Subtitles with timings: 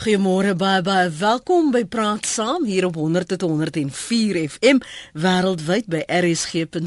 [0.00, 4.78] Goeiemôre baie baie welkom by Praat Saam hier op 100.104 FM
[5.12, 6.78] wêreldwyd by rsg.co.za.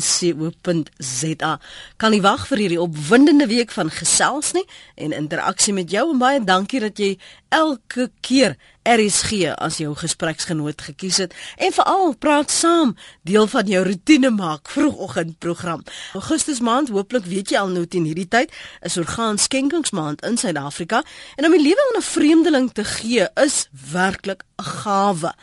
[2.02, 4.66] Kan nie wag vir hierdie opwindende week van gesels nie
[4.98, 7.12] en interaksie met jou en baie dankie dat jy
[7.54, 13.84] elke keer RSG as jou gespreksgenoot gekies het en veral praat saam deel van jou
[13.88, 15.84] rotine maak vroegoggendprogram.
[16.14, 21.04] Augustus maand, hooplik weet jy al nou teen hierdie tyd, is orgaanskenkingsmaand in Suid-Afrika
[21.38, 25.34] en om die lewe aan 'n vreemdeling te gee is werklik 'n gawe.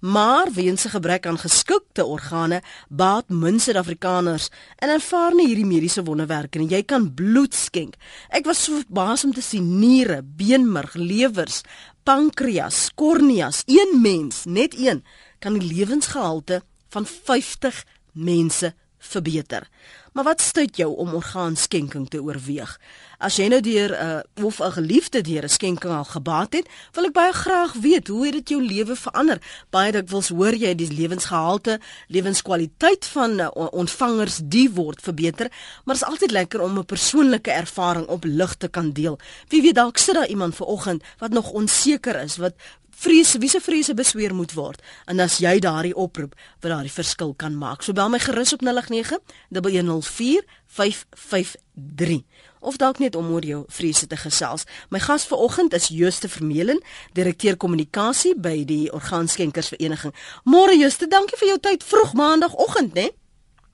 [0.00, 6.02] Maar weens 'n gebrek aan geskikte organe baat min Suid-Afrikaners en ervaar nie hierdie mediese
[6.02, 6.68] wonderwerke nie.
[6.68, 7.94] Jy kan bloed skenk.
[8.28, 11.60] Ek was so verbaas om te sien niere, beenmerg, lewers,
[12.02, 15.04] pankreas, korneas, een mens, net een,
[15.38, 19.68] kan die lewensgehalte van 50 mense verbeter.
[20.12, 22.78] Maar wat stuit jou om orgaanskenking te oorweeg?
[23.18, 26.68] As jy nou deur 'n uh, of 'n geliefde deur 'n skenking al gebaat het,
[26.92, 29.38] wil ek baie graag weet hoe het dit jou lewe verander?
[29.70, 35.50] Baie dikwels hoor jy die lewensgehalte, lewenskwaliteit van uh, ontvangers die word verbeter,
[35.84, 39.18] maar dit is altyd lekker om 'n persoonlike ervaring op lig te kan deel.
[39.48, 42.54] Wie weet dalk sit daar iemand vanoggend wat nog onseker is, wat
[43.00, 47.34] vrese wie se vrese besweer moet word en as jy daardie oproep wat daardie verskil
[47.34, 47.82] kan maak.
[47.82, 49.20] So bel my gerus op 09
[49.50, 52.24] 104 553
[52.60, 54.66] of dalk net om oor jou vrese te gesels.
[54.90, 56.82] My gas vanoggend is Jooste Vermeulen,
[57.16, 60.12] direkteur kommunikasie by die Orgaanskenkersvereniging.
[60.44, 63.08] Môre Jooste, dankie vir jou tyd vroeg maandagooggend, né?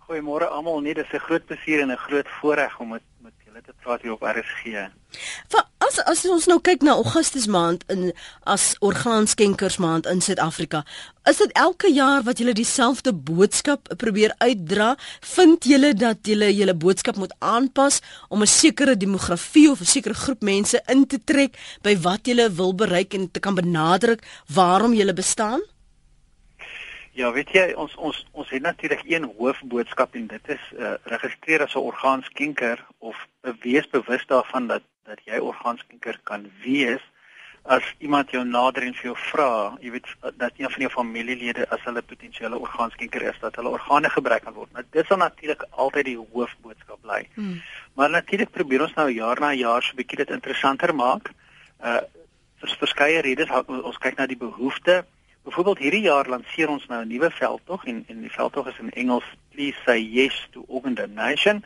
[0.07, 3.03] Goeiemôre almal, nee, dit is 'n groot plesier en 'n groot voorreg om met
[3.67, 4.87] te praat hier op RSG.
[5.51, 8.13] Vir as as ons nou kyk na Augustus maand in
[8.55, 10.85] as orgaanskenkersmaand in Suid-Afrika,
[11.31, 14.93] is dit elke jaar wat julle dieselfde boodskap probeer uitdra?
[15.35, 20.15] Vind julle dat julle julle boodskap moet aanpas om 'n sekere demografie of 'n sekere
[20.15, 24.95] groep mense in te trek by wat julle wil bereik en te kan benadruk waarom
[24.95, 25.61] julle bestaan?
[27.17, 31.63] Ja, weet jy, ons ons ons het natuurlik een hoofboodskap en dit is uh, registreer
[31.65, 33.17] as 'n orgaanskenker of
[33.65, 37.01] wees bewus daarvan dat dat jy orgaanskenker kan wees
[37.63, 39.49] as iemand jou nader en vir jou vra,
[39.81, 44.11] jy weet dat een van jou familielede as hulle potensiële orgaanskenker is, dat hulle organe
[44.11, 44.73] gebruik kan word.
[44.73, 47.25] Nou dit sal natuurlik altyd die hoofboodskap bly.
[47.35, 47.63] Hmm.
[47.95, 51.33] Maar natuurlik probeer ons nou jaar na jaar so 'n bietjie dit interessanter maak.
[51.81, 52.01] Uh
[52.61, 55.05] vir verskeie redes, ons kyk na die behoeftes
[55.47, 58.91] Byvoorbeeld hierdie jaar lanseer ons nou 'n nuwe veldtog en en die veldtog is in
[58.91, 59.25] Engels
[59.55, 61.65] Please say yes to organ donation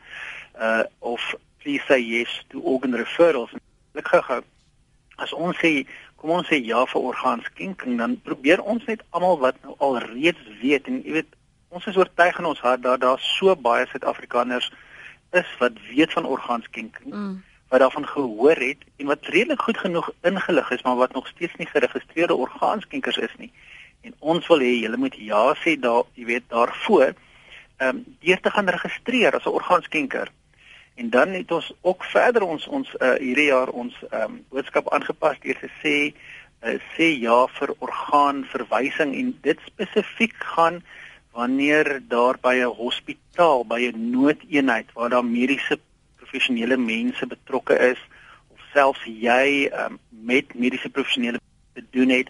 [0.59, 3.53] uh of Please say yes to organ referrals.
[3.95, 4.43] Ek gou
[5.17, 5.87] as ons sê
[6.17, 10.45] kom ons sê ja vir orgaanskenking dan probeer ons net almal wat nou al reeds
[10.61, 11.37] weet en jy weet
[11.69, 14.73] ons is oortuig in ons hart dat daar so baie Suid-Afrikaners
[15.33, 17.15] is wat weet van orgaanskenking.
[17.15, 17.39] Mm
[17.71, 21.55] wat daarvan gehoor het en wat redelik goed genoeg ingelig is maar wat nog steeds
[21.55, 23.53] nie geregistreerde orgaanskenkers is nie.
[24.01, 27.15] En ons wil hê julle moet ja sê daar, jy weet, daarvoor
[27.81, 30.29] ehm um, deur te gaan registreer as 'n orgaanskenker.
[30.95, 34.93] En dan het ons ook verder ons ons uh, hierdie jaar ons ehm um, boodskap
[34.93, 35.97] aangepas deur te sê
[36.63, 40.83] uh, sê ja vir orgaanverwysing en dit spesifiek gaan
[41.33, 45.79] wanneer daar by 'n hospitaal, by 'n noodeenheid waar daar mediese
[46.17, 48.01] professionele mense betrokke is
[48.53, 51.41] of selfs jy um, met mediese professionele
[51.75, 52.29] te doen het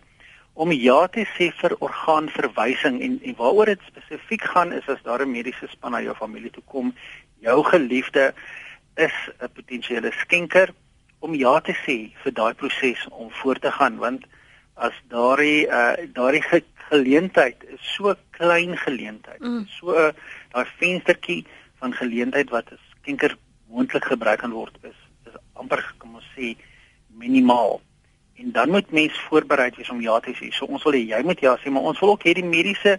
[0.55, 5.23] om ja te sê vir orgaanverwysing en en waaroor dit spesifiek gaan is as daar
[5.23, 6.95] 'n mediese span na jou familie toe kom
[7.41, 8.35] jou geliefde
[8.97, 10.75] is 'n potensiële skenker
[11.21, 14.25] om ja te sê vir daai proses om voort te gaan want
[14.75, 19.67] as daardie uh, daardie ge geleentheid is so klein geleentheid mm.
[19.67, 20.13] so uh,
[20.53, 21.45] daai venstertjie
[21.79, 23.37] van geleentheid wat 'n skenker
[23.69, 26.57] moontlik gebruik kan word is is amper kom ons sê
[27.09, 27.81] minimaal.
[28.41, 30.49] En dan moet mens voorberei wees om ja te sê.
[30.57, 32.99] So ons wil hê jy moet ja sê, maar ons wil ook hê die mediese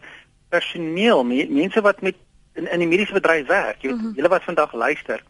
[0.53, 2.15] personeel, me, mense wat met
[2.59, 4.15] in in die mediese bedryf werk, jy weet, mm -hmm.
[4.15, 5.23] julle wat vandag luister,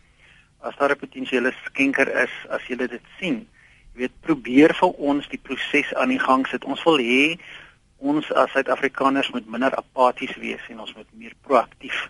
[0.59, 3.47] as daar 'n potensiële skenker is, as julle dit sien,
[3.93, 6.65] jy weet, probeer vir ons die proses aan die gang sit.
[6.65, 7.39] Ons wil hê
[7.97, 12.09] ons as Suid-Afrikaners moet minder apaties wees en ons moet meer proaktief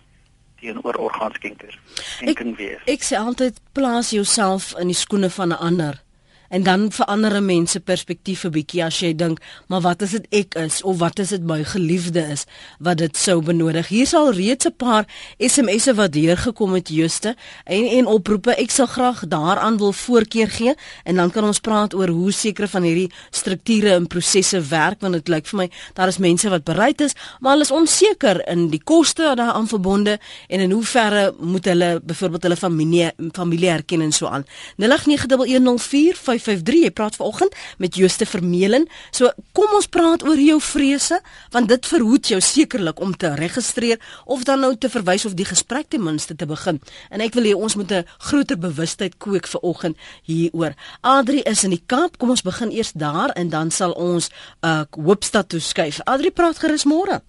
[0.60, 1.78] teenoor orgaanskenkers.
[2.20, 2.40] Ek,
[2.86, 6.02] ek sê altyd plaas jouself in die skoene van 'n ander
[6.52, 10.10] en dan verander 'n mens se perspektief 'n bietjie as jy dink, maar wat as
[10.10, 12.44] dit ek is of wat as dit my geliefde is
[12.78, 13.88] wat dit sou benodig.
[13.88, 15.04] Hier sal reeds 'n paar
[15.38, 18.54] SMS'e wat deurgekom het Juste en en oproepe.
[18.54, 22.68] Ek sal graag daaraan wil voorkeur gee en dan kan ons praat oor hoe sekere
[22.68, 26.64] van hierdie strukture en prosesse werk want dit lyk vir my daar is mense wat
[26.64, 30.18] bereid is, maar hulle is onseker in die koste daaraan verbonde
[30.48, 34.44] en in hoe verre moet hulle byvoorbeeld hulle familie familie erken en so aan.
[34.76, 36.82] 08911045 0553.
[36.82, 38.88] Jy praat vanoggend met Jooste Vermeulen.
[39.10, 41.20] So kom ons praat oor jou vrese
[41.54, 45.46] want dit verhoed jou sekerlik om te registreer of dan nou te verwys of die
[45.48, 46.80] gesprek ten minste te begin.
[47.10, 50.74] En ek wil hê ons moet 'n groter bewustheid kweek vanoggend hieroor.
[51.00, 52.18] Adri is in die Kaap.
[52.18, 54.30] Kom ons begin eers daar en dan sal ons
[54.62, 56.00] uh Hoopstad toe skuif.
[56.04, 57.22] Adri praat gerus môre.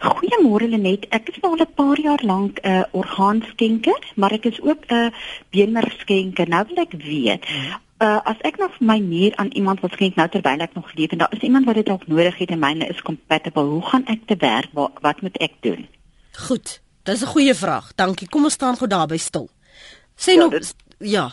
[0.00, 1.06] Goeiemôre Lenet.
[1.10, 4.94] Ek is al 'n paar jaar lank 'n uh, orgaanskenker, maar ek is ook 'n
[4.94, 5.10] uh,
[5.50, 6.48] beenmergskenker.
[6.48, 7.44] Nou wil ek weet,
[7.98, 11.10] uh, as ek nog my nier aan iemand wil skenk nou terwyl ek nog leef
[11.10, 14.06] en daar is iemand wat dit dalk nodig het en myne is compatible, hoe gaan
[14.06, 14.68] ek te werk?
[14.72, 15.88] Wat, wat moet ek doen?
[16.46, 16.80] Goed.
[17.06, 17.94] Dis 'n goeie vraag.
[17.94, 18.28] Dankie.
[18.28, 19.48] Kom ons staan gou daarby stil.
[20.16, 21.30] Sê ja, nog dit, ja.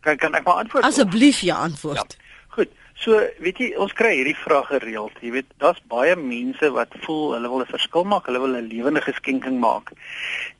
[0.00, 0.84] Kan kan ek maar antwoord?
[0.84, 2.16] Asseblief ja, antwoord.
[2.18, 2.24] Ja.
[2.48, 2.68] Goed.
[2.94, 5.12] So, weet jy, ons kry hierdie vrae gereeld.
[5.20, 8.68] Jy weet, daar's baie mense wat voel hulle wil 'n verskil maak, hulle wil 'n
[8.68, 9.90] lewende geskenking maak.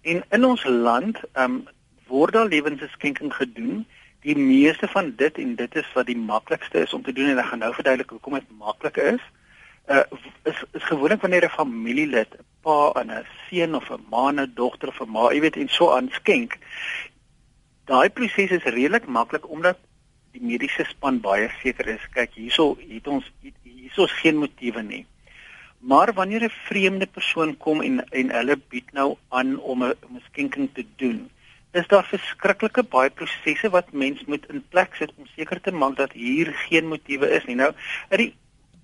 [0.03, 1.69] En in ons land, ehm um,
[2.07, 3.87] word daar lewende geskenking gedoen.
[4.27, 7.39] Die meeste van dit en dit is wat die maklikste is om te doen en
[7.43, 9.23] ek gaan nou verduidelik hoekom dit maklik is.
[9.87, 10.03] Uh
[10.51, 14.41] is is gewoonlik wanneer 'n familielid, 'n pa en 'n seun of 'n ma en
[14.41, 16.59] 'n dogter of 'n ma, jy weet, en so aan skenk.
[17.87, 19.79] Daai proses is redelik maklik omdat
[20.37, 23.29] die mediese span baie seker is kyk hierso het ons
[23.65, 25.05] hierso is geen motiewe nie
[25.93, 30.17] maar wanneer 'n vreemde persoon kom en en hulle bied nou aan om 'n om
[30.17, 31.31] 'n skenking te doen
[31.77, 35.97] is daar verskriklike baie prosesse wat mens moet in plek sit om seker te maak
[36.01, 37.73] dat hier geen motiewe is nie nou
[38.11, 38.33] uit die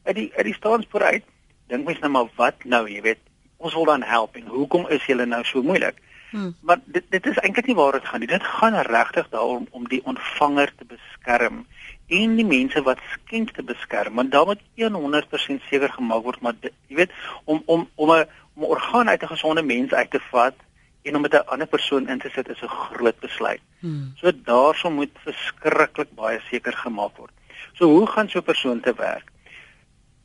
[0.04, 1.28] uit die uit die staanspoor uit
[1.72, 3.22] dink mens nou maar wat nou jy weet
[3.62, 6.00] ons wil dan help en hoekom is julle nou so moeilik
[6.32, 6.54] Hmm.
[6.60, 8.28] Maar dit dit is eintlik nie waar dit gaan nie.
[8.28, 11.66] Dit gaan regtig daarom om die ontvanger te beskerm
[12.06, 14.14] en die mense wat skenk te beskerm.
[14.14, 17.12] Want daar moet 100% seker gemaak word maar dit, jy weet
[17.44, 18.24] om om om 'n
[18.54, 20.56] om 'n orgaan uit 'n gesonde mens uit te vat
[21.02, 23.60] en om met 'n ander persoon in te sit is 'n groot besluit.
[23.78, 24.12] Hmm.
[24.16, 27.32] So daarso moet verskriklik baie seker gemaak word.
[27.72, 29.30] So hoe gaan so 'n persoon te werk?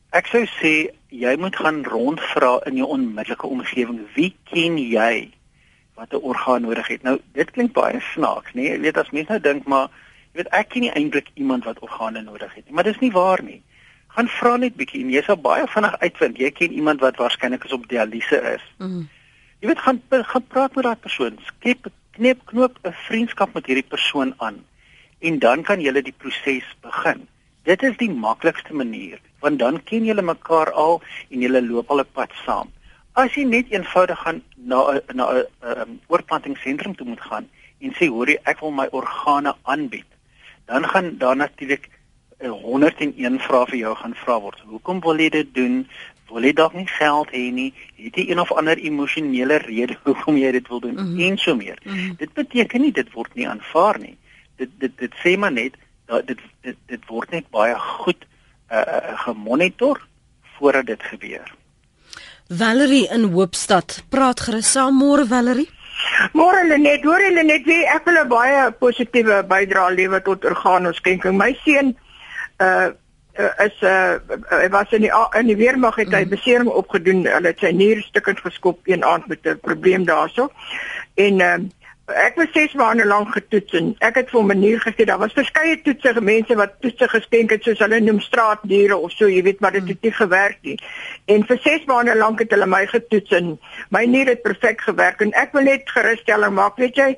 [0.09, 3.99] Ek sou sê jy moet gaan rondvra in jou onmiddellike omgewing.
[4.13, 5.31] Wie ken jy
[5.97, 7.01] wat 'n orgaan nodig het.
[7.03, 8.61] Nou, dit klink baie snaaks, nê?
[8.61, 9.89] Jy weet as mense nou dink maar
[10.31, 13.11] jy weet ek ken nie eintlik iemand wat organe nodig het nie, maar dis nie
[13.11, 13.63] waar nie.
[14.07, 17.63] Gaan vra net bietjie en jy sal baie vinnig uitvind jy ken iemand wat waarskynlik
[17.63, 18.63] is op dialyse is.
[18.77, 19.09] Mm.
[19.57, 21.87] Jy weet gaan gaan praat met daardie persoon, skep
[22.17, 24.59] knip knoop 'n vriendskap met hierdie persoon aan
[25.19, 27.27] en dan kan julle die proses begin.
[27.63, 32.01] Dit is die maklikste manier want dan ken julle mekaar al en julle loop al
[32.01, 32.69] 'n pad saam.
[33.13, 37.49] As jy net eenvoudig gaan na 'n na 'n um, oorplantingsentrum toe moet gaan
[37.81, 40.09] en sê hoor jy ek wil my organe aanbied,
[40.65, 41.89] dan gaan daar natuurlik
[42.39, 44.59] 101 vrae vir jou gaan vra word.
[44.59, 45.87] Hoekom wil jy dit doen?
[46.31, 47.73] Wil jy dalk nie geld hê nie?
[47.95, 50.95] Het jy een of ander emosionele rede hoekom jy dit wil doen?
[50.95, 51.19] Mm -hmm.
[51.19, 51.79] En so meer.
[51.83, 52.15] Mm -hmm.
[52.17, 54.17] Dit beteken nie dit word nie aanvaar nie.
[54.55, 55.73] Dit dit dit sê maar net
[56.05, 58.25] dat dit dit dit word net baie goed
[58.71, 60.07] uh, uh, gemonitor
[60.57, 61.55] voordat dit gebeur.
[62.47, 64.03] Valerie in Hoopstad.
[64.09, 65.69] Praat gerus saam môre Valerie.
[66.33, 71.37] Môre Lenet, hoor jy Lenet, wie ek wil 'n baie positiewe bydrae lewer tot orgaanoskenking.
[71.37, 71.97] My seun
[72.59, 72.89] uh
[73.37, 74.17] is uh
[74.49, 76.29] hy was in die in die weermag het hy mhm.
[76.29, 77.25] besering opgedoen.
[77.25, 80.49] Hulle het sy nier stukkend geskop een aand met 'n probleem daarso.
[81.15, 81.57] En uh
[82.07, 85.33] ek was 6 maande lank getoets en ek het vir 'n manier gesê daar was
[85.33, 89.59] verskeie toetsige mense wat toetse geskenk het soos hulle noem straatdiere of so jy weet
[89.59, 90.79] maar dit het nie gewerk nie
[91.25, 95.21] en vir 6 maande lank het hulle my getoets en my nier het perfek gewerk
[95.21, 97.17] en ek wil net gerusstelling maak weet jy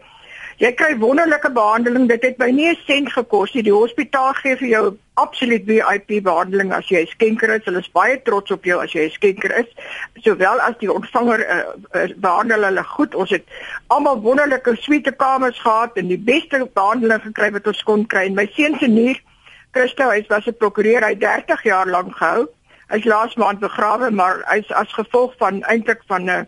[0.59, 2.09] Jy kry wonderlike behandeling.
[2.09, 3.63] Dit het my nie 'n sent gekos nie.
[3.63, 7.63] Die hospitaal gee vir jou absoluut VIP behandeling as jy 'n skenker is.
[7.63, 9.69] Hulle is baie trots op jou as jy 'n skenker is.
[10.23, 11.63] Sowel as die ontvanger uh,
[11.95, 13.15] uh, behandel hulle goed.
[13.15, 13.45] Ons het
[13.87, 18.25] almal wonderlike suite kamers gehad en die beste behandeling gekry wat ons kon kry.
[18.25, 19.21] En my seun se nier,
[19.71, 21.07] Christo, hy was 'n prokureur.
[21.07, 22.49] Hy 30 jaar lank gehou.
[22.89, 26.43] Hy's laas maand begrawe, maar hy's as gevolg van eintlik van 'n uh,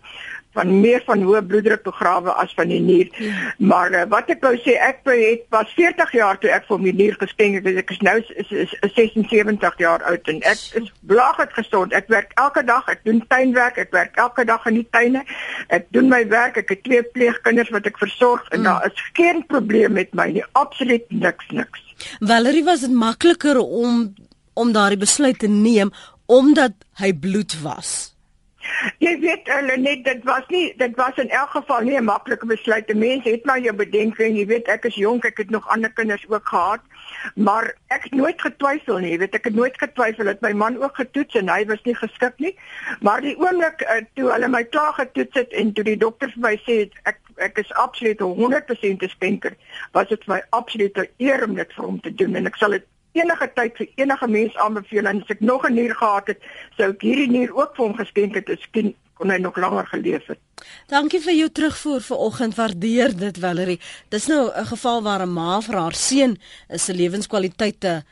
[0.57, 3.09] van meer van hoë bloeddruk begrawe as van die nier.
[3.17, 3.53] Ja.
[3.57, 6.93] Maar uh, wat ek wou sê, ek het was 40 jaar toe ek vir my
[6.97, 7.69] nier geskenk het.
[7.83, 11.95] Ek is nou is, is, is 76 jaar oud en ek is blaagend gesond.
[11.97, 15.23] Ek werk elke dag, ek doen tuinwerk, ek werk elke dag in die tuine.
[15.71, 16.59] Ek doen my werk.
[16.61, 18.67] Ek het twee pleegkinders wat ek versorg en mm.
[18.67, 20.45] daar is geen probleem met my nie.
[20.59, 21.87] Absoluut niks niks.
[22.19, 24.09] Valerie was dit makliker om
[24.53, 25.93] om daardie besluit te neem
[26.31, 28.11] omdat hy bloed was.
[29.01, 32.45] Jy weet hulle net dit was nie dit was in elk geval nie 'n maklike
[32.45, 32.87] besluit.
[32.87, 35.91] Die mense het maar jou bedenking, jy weet ek is jonk, ek het nog ander
[35.91, 36.81] kinders ook gehad,
[37.35, 39.11] maar ek het nooit getwyfel nie.
[39.11, 41.95] Jy weet ek het nooit getwyfel dat my man ook getoets en hy was nie
[41.95, 42.55] geskik nie.
[43.01, 46.41] Maar die oomblik uh, toe hulle my klaar getoets het en toe die dokter vir
[46.41, 49.53] my sê ek ek is absoluut 100% 'n spenker,
[49.91, 52.69] was dit vir my absolute eer om dit vir hom te doen en ek sal
[52.69, 56.39] dit enige tyd vir enige mens aanbeveel en as ek nog 'n nier gehad het,
[56.77, 58.49] sou ek hierdie nier ook vir hom geskenk het.
[58.49, 60.39] Ek kon hy nog langer geleef het.
[60.87, 62.55] Dankie vir jou terugvoer vanoggend.
[62.55, 63.79] Waardeer dit, Valerie.
[64.09, 66.37] Dis nou 'n geval waar 'n ma vir haar seun
[66.69, 68.03] se lewenskwaliteite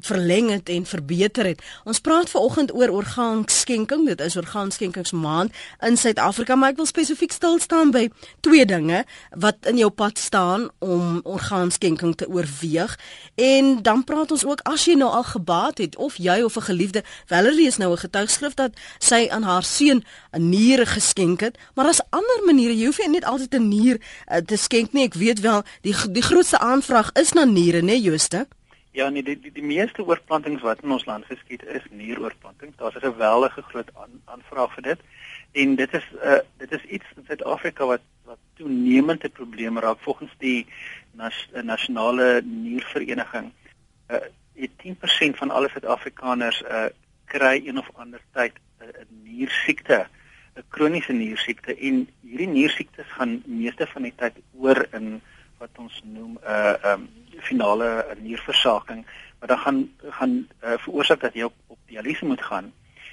[0.00, 1.62] verleng het en verbeter het.
[1.84, 4.06] Ons praat vanoggend oor orgaanskenking.
[4.06, 8.08] Dit is orgaanskenkingsmaand in Suid-Afrika, maar ek wil spesifiek stil staan by
[8.40, 12.98] twee dinge wat in jou pad staan om orgaanskenking te oorweeg.
[13.34, 16.68] En dan praat ons ook as jy nou al gebaat het of jy of 'n
[16.68, 21.58] geliefde, Valerie is nou 'n getuigskrif dat sy aan haar seun 'n nier geskenk het,
[21.78, 22.74] maar daar's ander maniere.
[22.74, 25.04] Jy hoef nie net altyd 'n nier uh, te skenk nie.
[25.06, 28.48] Ek weet wel die die grootste aanvraag is na niere, né, Jooste?
[28.90, 32.74] Ja, nee, die, die die meeste oorplantings wat in ons land geskied is nieroorplanting.
[32.76, 35.00] Daar's 'n geweldige groot aan, aanvraag vir dit.
[35.52, 40.00] En dit is uh dit is iets in Suid-Afrika wat wat toenemend 'n probleem raak
[40.00, 40.66] volgens die
[41.12, 43.52] nas, nasionale niervereniging.
[44.10, 44.26] Uh
[44.82, 46.90] 10% van alle Suid-Afrikaners uh
[47.24, 50.08] kry een of ander tyd 'n niersiekte.
[50.58, 55.20] Uh 'n kroniese niersiekte en hierdie niersiektes gaan meeste van die tyd oor in
[55.58, 57.08] wat ons noem 'n uh, um,
[57.48, 59.04] finale nierversaking
[59.38, 59.78] wat dan gaan
[60.18, 60.34] gaan
[60.64, 62.72] uh, veroorsaak dat jy op, op dialyse moet gaan.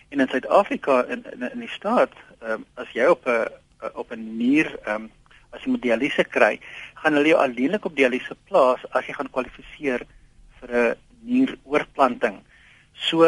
[0.10, 3.48] En in Suid-Afrika in, in in die staat, um, as jy op 'n
[3.94, 5.12] op 'n nier um,
[5.50, 6.60] as jy moet dialyse kry,
[6.94, 10.02] gaan hulle jou alleenlik op dialyse plaas as jy gaan kwalifiseer
[10.60, 12.42] vir 'n nieroorplanting.
[12.94, 13.22] So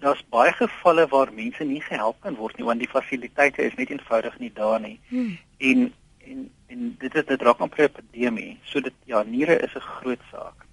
[0.00, 3.90] daar's baie gevalle waar mense nie gehelp kan word nie want die fasiliteite is net
[3.90, 5.00] eenvoudig nie daar nie.
[5.08, 5.38] Hmm.
[5.58, 5.92] En
[6.26, 8.58] en en dit is dit raak amper 'n epidemie.
[8.64, 10.66] So dit ja, niere is 'n groot saak.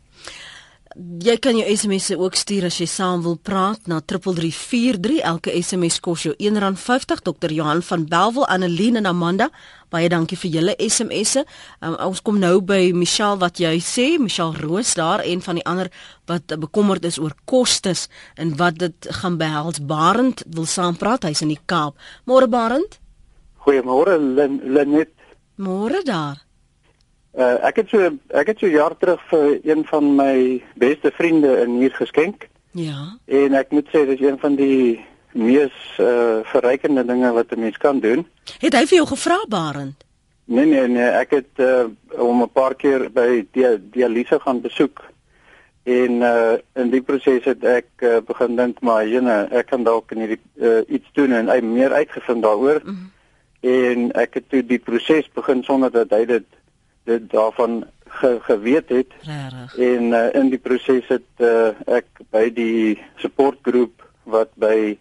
[0.99, 5.21] Jy kan jou SMS se ook stuur as jy saam wil praat na 3343.
[5.23, 7.21] Elke SMS kos jou R1.50.
[7.23, 7.53] Dr.
[7.55, 9.47] Johan van Belwel, Annelien en Amanda,
[9.89, 11.45] baie dankie vir julle SMS'e.
[11.79, 15.65] Um, ons kom nou by Michelle wat jy sê, Michelle Roos daar en van die
[15.69, 15.91] ander
[16.27, 19.79] wat bekommerd is oor kostes en wat dit gaan behels.
[19.79, 21.29] Barend wil saam praat.
[21.29, 21.95] Hy's in die Kaap.
[22.27, 22.99] Môre Barend?
[23.63, 25.15] Goeiemôre Lenet.
[25.55, 26.50] Môre daar.
[27.31, 31.61] Uh, ek het so ek het so jaar terug vir een van my beste vriende
[31.63, 32.49] in hier geskenk.
[32.75, 33.15] Ja.
[33.25, 34.99] En ek moet sê dit is een van die
[35.31, 38.27] mees uh verrykende dinge wat 'n mens kan doen.
[38.59, 40.03] Het hy vir jou gevra Barend?
[40.45, 41.87] Nee nee nee, ek het uh
[42.19, 45.01] om 'n paar keer by die dialyse gaan besoek.
[45.83, 50.11] En uh in die proses het ek uh, begin dink maar jene, ek kan dalk
[50.11, 52.81] in hierdie uh, iets doen en hy meer uitgevind daaroor.
[52.83, 53.11] Mm -hmm.
[53.61, 56.45] En ek het toe die proses begin sonder dat hy dit
[57.03, 59.13] dit daarvan ge, geweet het.
[59.21, 59.77] Regtig.
[59.77, 64.97] En uh, in die proses het uh, ek by die supportgroep wat by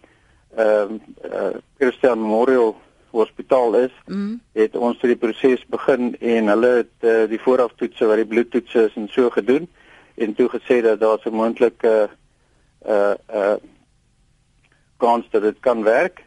[0.55, 2.75] ehm uh, uh, Christian Memorial
[3.11, 4.39] Hospitaal is, mm.
[4.53, 8.97] het ons die proses begin en hulle het uh, die vooraftoetse wat die bloedtoetse is
[8.99, 9.67] en so gedoen
[10.15, 12.09] en toe gesê dat daar 'n moontlike
[12.87, 13.55] uh uh
[14.97, 16.23] kans dat dit kan werk.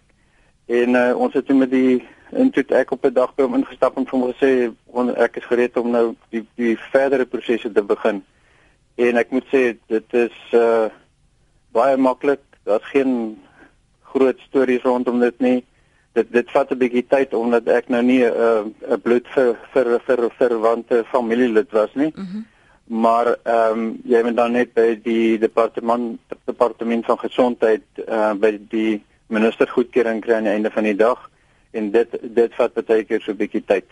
[0.66, 3.96] En uh, ons het met die en toe ek op 'n dag by hom ingestap
[3.96, 4.50] en vir hom gesê
[5.16, 8.24] ek is gereed om nou die die verdere prosesse te begin.
[8.96, 10.88] En ek moet sê dit is uh
[11.72, 12.40] baie maklik.
[12.64, 13.38] Daar's geen
[14.02, 15.64] groot stories rondom dit nie.
[16.12, 19.56] Dit dit vat 'n bietjie tyd omdat ek nou nie 'n uh, 'n bloed vir
[19.72, 22.12] vir vir verwante familielid was nie.
[22.14, 22.44] Mm -hmm.
[22.86, 28.60] Maar ehm um, jy moet dan net by die departement departement van gesondheid uh by
[28.68, 31.30] die minister goedkeuring kry aan die einde van die dag
[31.74, 33.84] en dit dit vat baie keer so 'n bietjie tyd.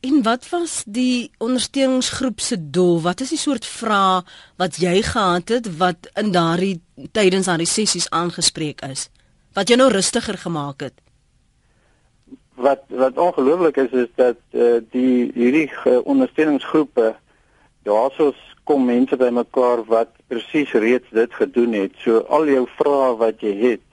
[0.00, 3.00] En wat was die ondersteuningsgroep se doel?
[3.00, 4.22] Wat is die soort vrae
[4.56, 6.80] wat jy gehad het wat in daardie
[7.12, 9.08] tydens daardie sessies aangespreek is?
[9.52, 10.94] Wat jou nou rustiger gemaak het?
[12.54, 15.70] Wat wat ongelooflik is is dat uh, die hierdie
[16.04, 17.16] ondersteuningsgroepe
[17.82, 21.92] daarsoos kom mense bymekaar wat presies reeds dit gedoen het.
[22.02, 23.85] So al jou vrae wat jy het,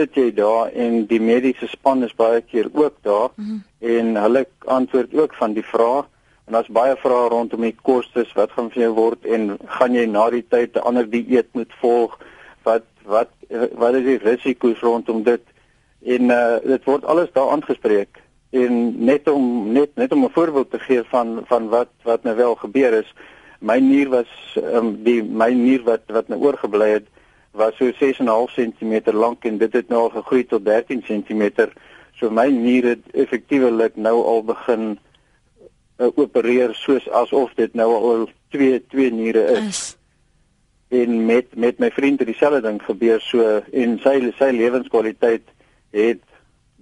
[0.00, 3.62] sit jy daar en die mediese span is baie keer ook daar mm -hmm.
[3.96, 6.02] en hulle antwoord ook van die vrae
[6.46, 10.06] en daar's baie vrae rondom die kostes wat gaan vir jou word en gaan jy
[10.06, 12.18] na die tyd 'n ander dieet moet volg
[12.62, 13.30] wat wat
[13.82, 15.42] wat is die risiko's rondom dit
[16.16, 20.70] en uh, dit word alles daar aangespreek en net om net net om 'n voorbeeld
[20.70, 23.14] te gee van van wat wat nou wel gebeur is
[23.60, 27.06] my nier was um, die my nier wat wat nou oorgebly het
[27.52, 31.70] was so 6,5 cm lank en dit het nou al gegroei tot 13 cm.
[32.18, 34.98] So my nier het effektiewelik nou al begin
[35.98, 39.66] uh, opereer soos asof dit nou al twee twee niere is.
[39.68, 39.96] is.
[41.00, 45.46] En met met my vriend het dieselfde ding gebeur so en sy sy lewenskwaliteit
[45.90, 46.22] het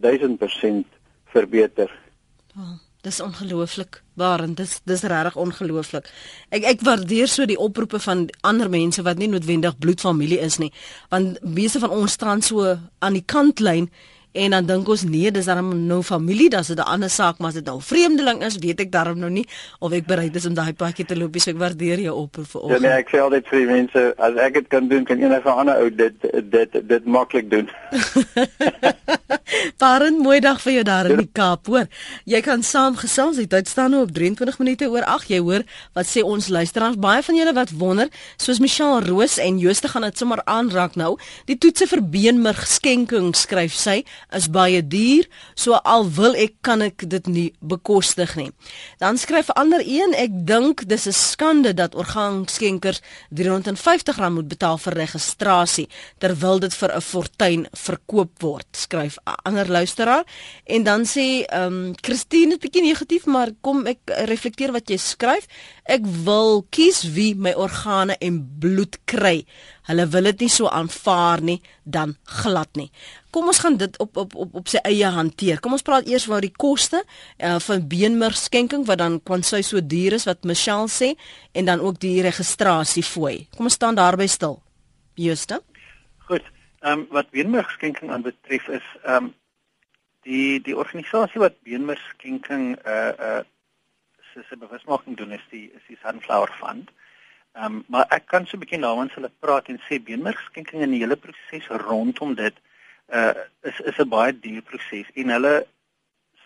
[0.01, 0.85] 1000%
[1.33, 1.93] verbeter.
[2.57, 2.88] Oh.
[3.07, 4.02] Dis ongelooflik.
[4.19, 6.09] Waarend dis dis regtig ongelooflik.
[6.50, 10.73] Ek ek waardeer so die oproepe van ander mense wat nie noodwendig bloedfamilie is nie.
[11.09, 13.87] Want meeste van ons staan so aan die kantlyn
[14.33, 17.39] en dan dink ons nee, dis dan nou familie, dan is dit 'n ander saak,
[17.39, 19.47] maar as dit nou vreemdeling is, weet ek daarom nou nie
[19.79, 22.61] of ek bereid is om daai pakkie te loop, so ek waardeer jou oproep vir
[22.61, 22.73] ons.
[22.73, 25.51] Ja nee, ek sê altyd vir die mense, as ek dit kan doen, kan enige
[25.51, 26.15] ander ou dit
[26.51, 27.71] dit dit, maklik doen.
[29.79, 31.87] Baie mooi dag vir jou daar in die Kaap, hoor.
[32.25, 35.29] Jy kan saam gesels, die tyd staan nou op 23 minute oor 8.
[35.29, 35.65] Jy hoor
[35.97, 40.03] wat sê ons luisteraars, baie van julle wat wonder, soos Michelle Roos en Jooste gaan
[40.03, 41.17] dit sommer aanraak nou.
[41.47, 46.83] Die toetse vir beenmerg skenking skryf sy is baie duur, so al wil ek kan
[46.85, 48.51] ek dit nie bekostig nie.
[49.01, 53.01] Dan skryf ander een, ek dink dis 'n skande dat orgaanskenkers
[53.35, 59.69] R350 moet betaal vir registrasie terwyl dit vir 'n fortuin verkoop word, skryf 'n ander
[59.69, 60.25] luisteraar.
[60.67, 64.97] En dan sê ehm um, Christine 'n bietjie negatief, maar kom ek reflekteer wat jy
[64.97, 65.47] skryf.
[65.85, 69.47] Ek wil kies wie my organe en bloed kry.
[69.89, 72.91] Hulle wil dit nie so aanvaar nie, dan glad nie
[73.31, 75.61] kom ons gaan dit op op op op sy eie hanteer.
[75.61, 79.61] Kom ons praat eers oor die koste uh, van beenmerg skenking wat dan kon sy
[79.63, 81.15] so duur is wat Michelle sê
[81.53, 83.49] en dan ook die registrasie fooi.
[83.57, 84.63] Kom ons staan daarby stil.
[85.15, 85.61] Juste.
[86.31, 86.47] Goed.
[86.81, 89.35] Ehm um, wat beenmerg skenking aanbetref is ehm um,
[90.29, 93.45] die die organisasie wat beenmerg skenking uh uh
[94.39, 96.91] se bewusmaking doen is die is die Sunflower Fund.
[97.53, 100.83] Ehm um, maar ek kan so 'n bietjie namens hulle praat en sê beenmerg skenking
[100.83, 102.55] en die hele proses rondom dit
[103.12, 105.67] uh is is 'n baie duur proses en hulle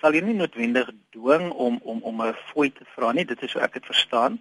[0.00, 3.52] sal jy nie noodwendig dwing om om om 'n fooi te vra nie dit is
[3.52, 4.40] hoe ek dit verstaan.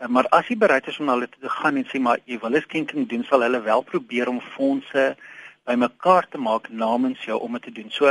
[0.00, 2.38] Uh, maar as jy bereid is om na hulle te gaan en sê maar jy
[2.38, 5.16] wil 'n skenking doen sal hulle wel probeer om fondse
[5.64, 7.90] bymekaar te maak namens jou om dit te doen.
[7.90, 8.06] So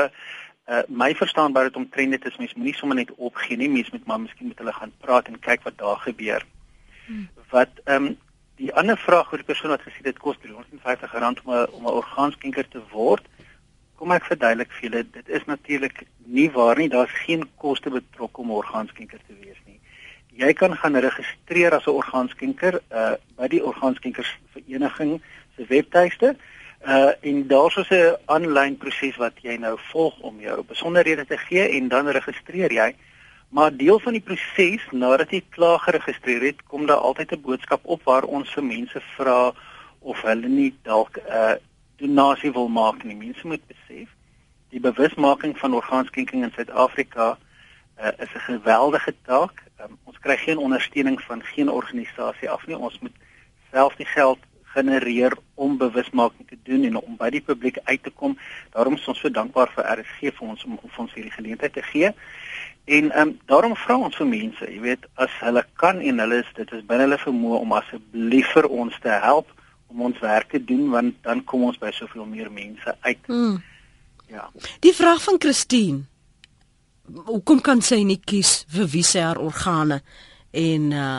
[0.68, 3.90] uh my verstaan baie dit omtrent dit is mens moenie sommer net opgee nie mens
[3.92, 6.46] moet maar miskien met hulle gaan praat en kyk wat daar gebeur.
[7.08, 7.30] Hmm.
[7.50, 8.18] wat ehm um,
[8.58, 11.84] die ander vraag oor die persoon wat gesê dit kos 350 rand om 'n om
[11.86, 13.26] 'n orgaanskenker te word
[13.98, 18.44] Kom ek verduidelik vir julle, dit is natuurlik nie waar nie, daar's geen koste betrokke
[18.44, 19.80] om orgaanskenker te wees nie.
[20.38, 25.18] Jy kan gaan registreer as 'n orgaanskenker uh by die orgaanskenkersvereniging
[25.56, 26.36] se webtuiste.
[26.86, 31.38] Uh en daar's so 'n aanlyn proses wat jy nou volg om jou besonderhede te
[31.38, 32.94] gee en dan registreer jy.
[33.50, 37.82] Maar deel van die proses nadat jy klaar geregistreer het, kom daar altyd 'n boodskap
[37.84, 39.54] op waar ons vir mense vra
[40.00, 41.56] of hulle nie dalk uh
[41.98, 43.16] donasie wil maak nie.
[43.16, 44.10] Mense moet besef
[44.70, 47.38] die bewusmaking van orgaanskenking in Suid-Afrika
[48.02, 49.64] uh, is 'n geweldige taak.
[49.82, 52.78] Um, ons kry geen ondersteuning van geen organisasie af nie.
[52.78, 53.16] Ons moet
[53.72, 58.10] self die geld genereer om bewusmaking te doen en om by die publiek uit te
[58.10, 58.38] kom.
[58.72, 61.82] Daarom is ons so dankbaar vir RSG vir ons om, om ons hierdie geleentheid te
[61.82, 62.14] gee.
[62.86, 66.38] En ehm um, daarom vra ons vir mense, jy weet, as hulle kan en hulle
[66.44, 69.57] is dit is binne hulle vermoë om asseblief vir ons te help
[69.88, 73.26] om ons werk te doen want dan kom ons by soveel meer mense uit.
[73.26, 73.64] Hmm.
[74.28, 74.50] Ja.
[74.84, 76.04] Die vraag van Christine.
[77.08, 80.02] Hoekom kan sy nie kies vir wie sy haar organe
[80.52, 81.18] en uh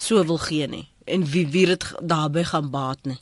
[0.00, 3.18] so wil gee nie en wie wie dit daarbey gaan baat nie?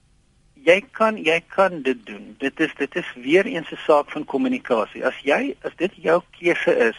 [0.63, 2.37] Jy kan jy kan dit doen.
[2.39, 5.05] Dit is dit is weer eens 'n saak van kommunikasie.
[5.07, 6.99] As jy as dit jou keuse is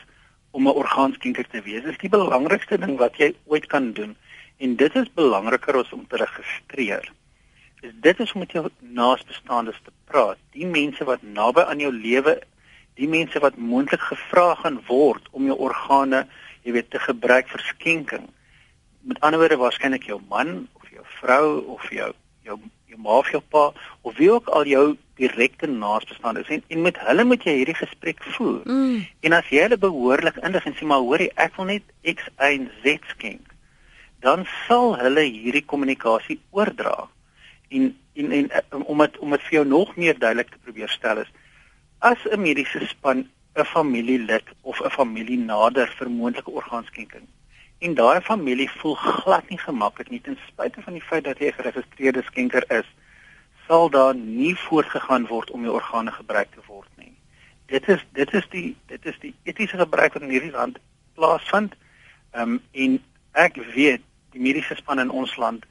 [0.51, 4.15] om 'n orgaanskenker te wees, is die belangrikste ding wat jy ooit kan doen
[4.57, 7.11] en dit is belangriker as om te registreer
[7.81, 10.39] is dit is om met jou naasbestaandes te praat.
[10.55, 12.39] Die mense wat naby aan jou lewe,
[12.99, 16.25] die mense wat moontlik gevra gaan word om jou organe,
[16.67, 18.25] jy weet, te gebruik vir skenking.
[19.07, 22.11] Met ander woorde waarskynlik jou man of jou vrou of jou
[22.43, 22.57] jou
[22.89, 23.69] jou ma of jou pa
[24.01, 24.85] of wie ook al jou
[25.19, 28.63] direkte naasbestaandes en, en met hulle moet jy hierdie gesprek voer.
[28.65, 29.05] Mm.
[29.27, 32.57] En as jy hulle behoorlik indig en sê maar hoorie, ek wil net X, Y
[32.57, 33.53] en Z skenk,
[34.25, 37.07] dan sal hulle hierdie kommunikasie oordra
[37.69, 40.89] en en en um, om dit om dit vir jou nog meer duidelik te probeer
[40.89, 41.31] stel is
[41.99, 47.27] as 'n mediese span 'n familielid of 'n familie nader vir moontlike orgaanskenking
[47.79, 51.47] en daai familie voel glad nie gemaklik nie ten spyte van die feit dat jy
[51.47, 52.87] 'n geregistreerde skenker is
[53.69, 57.13] sal daar nie voortgegaan word om jou organe gebruik te word nie.
[57.65, 60.79] Dit is dit is die dit is die etiese gebruik wat in hierdie land
[61.13, 61.75] plaasvind
[62.33, 62.97] um, en
[63.31, 64.01] ek weet
[64.33, 65.67] die mediese span in ons land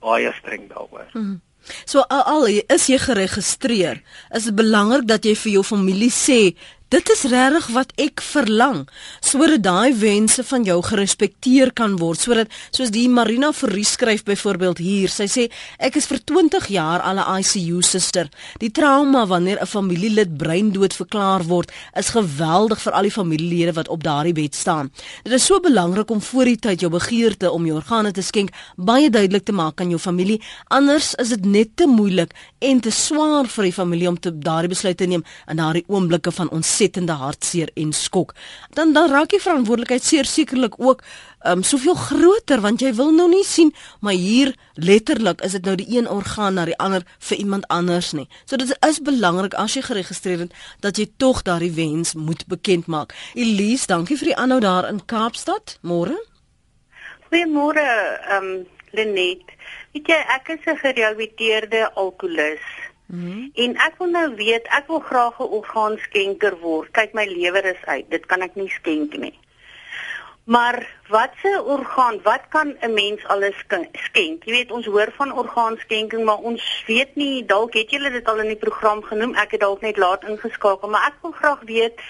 [0.00, 1.08] baie streng daaroor.
[1.12, 1.38] Hmm.
[1.84, 4.00] So al, al is jy geregistreer,
[4.36, 6.40] is dit belangrik dat jy vir jou familie sê
[6.90, 8.80] Dit is regtig wat ek verlang
[9.22, 14.82] sodat daai wense van jou gerespekteer kan word sodat soos die Marina Fourie skryf byvoorbeeld
[14.82, 15.44] hier sy sê
[15.78, 18.26] ek is vir 20 jaar al 'n ICU suster.
[18.58, 23.88] Die trauma wanneer 'n familielid breindood verklaar word is geweldig vir al die familielede wat
[23.88, 24.90] op daardie bed staan.
[25.22, 28.50] Dit is so belangrik om voor die tyd jou begeerte om jou organe te skenk
[28.76, 30.42] baie duidelik te maak aan jou familie.
[30.68, 34.70] Anders is dit net te moeilik en te swaar vir die familie om te daardie
[34.72, 38.34] besluit te neem in daardie oomblikke van ontsettende hartseer en skok.
[38.76, 41.02] Dan dan raak die verantwoordelikheid sekerlik ook
[41.48, 43.70] um soveel groter want jy wil nou nie sien
[44.04, 48.12] maar hier letterlik is dit nou die een orgaan na die ander vir iemand anders
[48.12, 48.28] nie.
[48.44, 52.86] So dit is belangrik as jy geregistreer het dat jy tog daardie wens moet bekend
[52.86, 53.14] maak.
[53.34, 55.78] Elise, dankie vir die aanhou daar in Kaapstad.
[55.80, 56.18] Môre.
[57.30, 57.86] Goeiemôre,
[58.36, 59.59] um Lenet.
[59.92, 62.66] Weet jy, ek is 'n gerehabiliteerde alkolikus.
[63.06, 63.50] Mm -hmm.
[63.54, 66.90] En ek wil nou weet, ek wil graag 'n orgaanskenker word.
[66.90, 68.10] Kyk my lewer is uit.
[68.10, 69.38] Dit kan ek nie skenk nie.
[70.44, 73.56] Maar wat se orgaan, wat kan 'n mens alles
[73.92, 74.44] skenk?
[74.44, 78.38] Jy weet ons hoor van orgaanskenking, maar ons weet nie dalk het julle dit al
[78.38, 79.34] in die program genoem.
[79.34, 82.00] Ek het dalk net laat ingeskakel, maar ek wil graag weet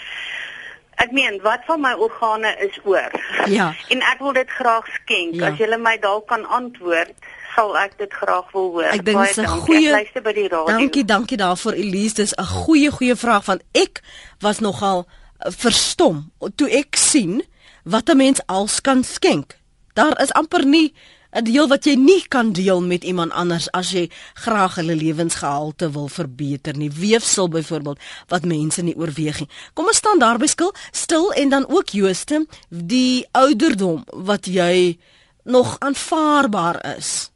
[1.01, 3.11] Ek meen, wat van my organe is oor?
[3.47, 3.75] Ja.
[3.93, 5.35] en ek wil dit graag skenk.
[5.35, 5.49] Ja.
[5.49, 7.15] As jy my dalk kan antwoord,
[7.55, 8.89] sal ek dit graag wil hoor.
[8.91, 10.79] Ek dink dit is 'n goeie luister by die radio.
[10.79, 12.15] Dankie, dankie daarvoor Elise.
[12.15, 14.03] Dis 'n goeie goeie vraag van ek
[14.41, 17.43] was nogal uh, verstom toe ek sien
[17.85, 19.59] wat 'n mens als kan skenk.
[19.95, 20.95] Daar is amper nie
[21.31, 25.91] 'n deel wat jy nie kan deel met iemand anders as jy graag hulle lewensgehalte
[25.95, 26.91] wil verbeter nie.
[26.91, 29.49] Weefsel byvoorbeeld wat mense nie oorweeg nie.
[29.75, 34.99] Kom ons staan daar by skil, stil en dan ook Jooste, die ouderdom wat jy
[35.45, 37.31] nog aanvaarbaar is.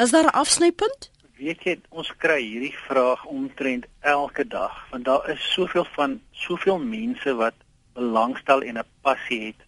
[0.00, 1.10] Is daar 'n afsnypunt?
[1.36, 6.78] Weet jy, ons kry hierdie vraag omtrent elke dag, want daar is soveel van soveel
[6.78, 7.54] mense wat
[7.92, 9.60] belangstel en 'n passie het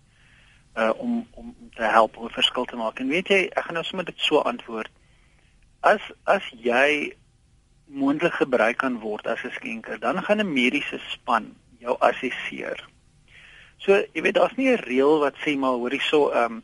[0.76, 2.98] uh om om te help om 'n verskil te maak.
[2.98, 4.90] En weet jy, ek gaan nou sommer dit so antwoord.
[5.80, 7.16] As as jy
[7.84, 12.88] moontlik gebruik kan word as 'n skenker, dan gaan 'n mediese span jou assesseer.
[13.76, 16.62] So, jy weet, daar's nie 'n reël wat sê maar hoorie so um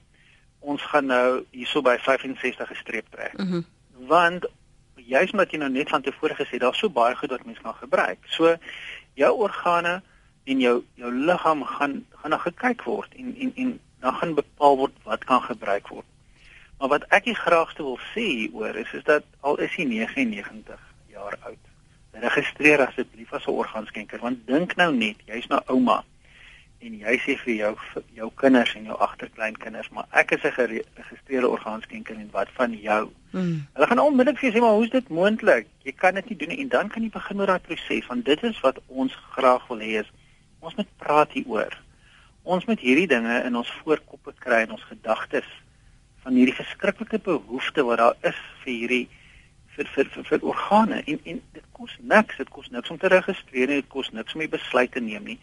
[0.61, 3.39] ons gaan nou hierso by 65 gestreep trek.
[3.39, 3.65] Mm -hmm.
[4.07, 4.47] Want
[4.95, 7.75] juist omdat jy nou net van tevore gesê daar's so baie goed wat mens kan
[7.75, 8.19] gebruik.
[8.27, 8.57] So
[9.15, 10.03] jou organe
[10.45, 14.77] en jou jou liggaam gaan gaan nou gekyk word en en en dan gaan bepaal
[14.77, 16.07] word wat kan gebruik word.
[16.79, 20.79] Maar wat ek die graagste wil sê hieroor is is dat al is jy 99
[21.11, 21.65] jaar oud,
[22.13, 26.05] registreer asseblief as 'n orgaanskenker want dink nou net, jy's nou ouma
[26.79, 27.71] en jy sê vir jou
[28.15, 33.11] jou kinders en jou agterkleinkinders maar ek is 'n geregistreerde orgaanskenker en wat van jou?
[33.33, 33.67] Mm.
[33.75, 35.67] hulle gaan onmiddellik vir jou sê maar hoe is dit moontlik?
[35.83, 38.43] Jy kan dit nie doen en dan kan jy begin met daai proses want dit
[38.43, 40.11] is wat ons graag wil hê is
[40.61, 41.75] ons moet praat hieroor.
[42.43, 45.51] Ons moet hierdie dinge in ons voorkoppe kry in ons gedagtes
[46.23, 49.09] van hierdie verskriklike behoefte wat daar is vir hierdie
[49.75, 51.03] vir vir vir, vir organe.
[51.07, 52.37] En en dit kos niks.
[52.37, 55.25] Dit kos niks om te registreer en dit kos niks om 'n besluit te neem
[55.25, 55.39] nie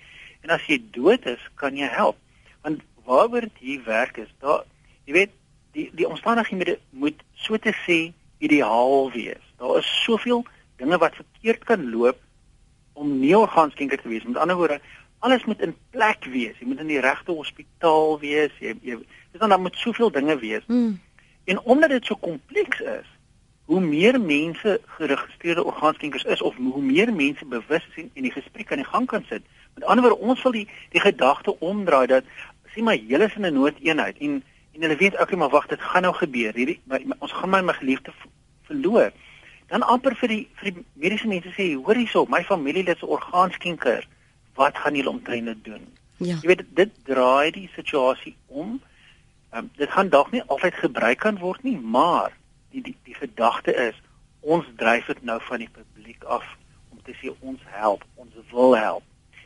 [0.45, 2.17] En as jy dood is, kan jy help.
[2.61, 4.61] Want waaroor dit hier werk is, daar
[5.09, 5.33] jy weet,
[5.73, 7.97] die die omstandighede moet so te sê
[8.45, 9.41] ideaal wees.
[9.57, 10.43] Daar is soveel
[10.77, 12.21] dinge wat verkeerd kan loop
[12.93, 14.23] om nie orgaanskenker te wees.
[14.23, 14.79] Met ander woorde,
[15.25, 16.55] alles moet in plek wees.
[16.61, 18.53] Jy moet in die regte hospitaal wees.
[18.61, 20.63] Jy jy dis dan dan moet soveel dinge wees.
[20.69, 20.99] Hmm.
[21.49, 23.09] En omdat dit so kompleks is,
[23.65, 28.71] hoe meer mense geregistreerde orgaanskenkers is of hoe meer mense bewus is en die gesprek
[28.71, 29.41] aan die gang kan sit.
[29.75, 32.23] Met ander woorde, ons wil die die gedagte omdraai dat
[32.73, 35.67] sien maar julle is in 'n noodeenheid en en hulle weet ook nie maar wag
[35.67, 36.53] dit gaan nou gebeur.
[36.53, 38.13] Hierdie my, my, ons gaan my my geliefde
[38.67, 39.11] verloor.
[39.67, 44.07] Dan amper vir die vir die mediese mense sê, hoor hierso, my familielid se orgaanskenker,
[44.55, 45.87] wat gaan julle omtrent dit doen?
[46.17, 46.35] Ja.
[46.41, 48.81] Jy weet dit draai die situasie om.
[49.55, 52.31] Um, dit gaan dalk nie altyd gebruik kan word nie, maar
[52.71, 53.99] die die die gedagte is
[54.39, 56.45] ons dryf dit nou van die publiek af
[56.91, 59.03] om te sê ons help, ons wil help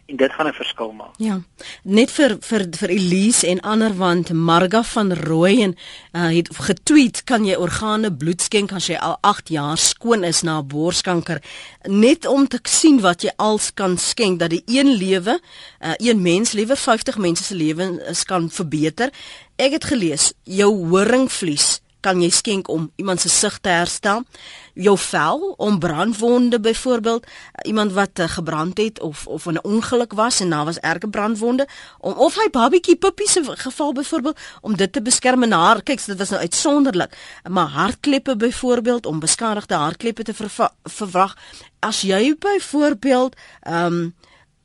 [0.10, 1.14] en dit gaan 'n verskil maak.
[1.18, 1.42] Ja.
[1.84, 5.76] Net vir vir vir Elise en ander want Marga van Rooi en
[6.12, 10.42] uh, het getweet kan jy organe bloed skenk as jy al 8 jaar skoon is
[10.42, 11.42] na borskanker
[11.84, 15.40] net om te sien wat jy als kan skenk dat die een lewe,
[15.82, 19.10] uh, een mens lewe 50 mense se lewens kan verbeter.
[19.56, 24.24] Ek het gelees jou horingvlies kan jy skenk om iemand se sig te herstel.
[24.74, 27.28] Jou vel om brandwonde byvoorbeeld,
[27.62, 31.68] iemand wat uh, gebrand het of of 'n ongeluk was en daar was erge brandwonde,
[32.00, 36.06] om of hy babietjie puppie se geval byvoorbeeld om dit te beskerm en haar, kyk,
[36.06, 37.18] dit was nou uitsonderlik,
[37.50, 40.34] maar hartkleppe byvoorbeeld om beskadigde hartkleppe te
[40.84, 41.38] verwag.
[41.80, 44.16] As jy byvoorbeeld ehm um,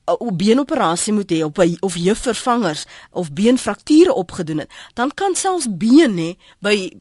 [0.06, 6.14] 'n beenoperasie moet hê op of heupvervangers of beenfrakture opgedoen het, dan kan selfs been
[6.14, 6.92] nê by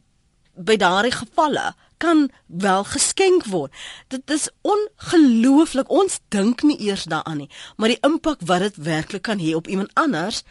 [0.56, 3.72] by daardie gevalle kan wel geskenk word.
[4.08, 5.89] Dit is ongelooflik.
[5.89, 9.68] Ons dink nie eers daaraan nie, maar die impak wat dit werklik kan hê op
[9.68, 10.44] iemand anders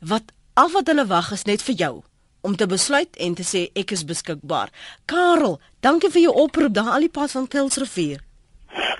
[0.00, 1.94] wat al wat hulle wag is net vir jou
[2.40, 4.72] om te besluit en te sê ek is beskikbaar.
[5.04, 8.22] Karel, dankie vir jou oproep daar al die pad van Kilsrivier.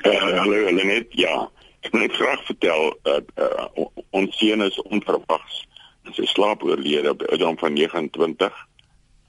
[0.05, 1.49] Uh, hallo Lenet, ja.
[1.81, 3.87] Ek wil net graag vertel dat uh,
[4.17, 5.63] ons seun is onverwags
[6.09, 8.61] in sy slaap oorlede op ouderdom van 29.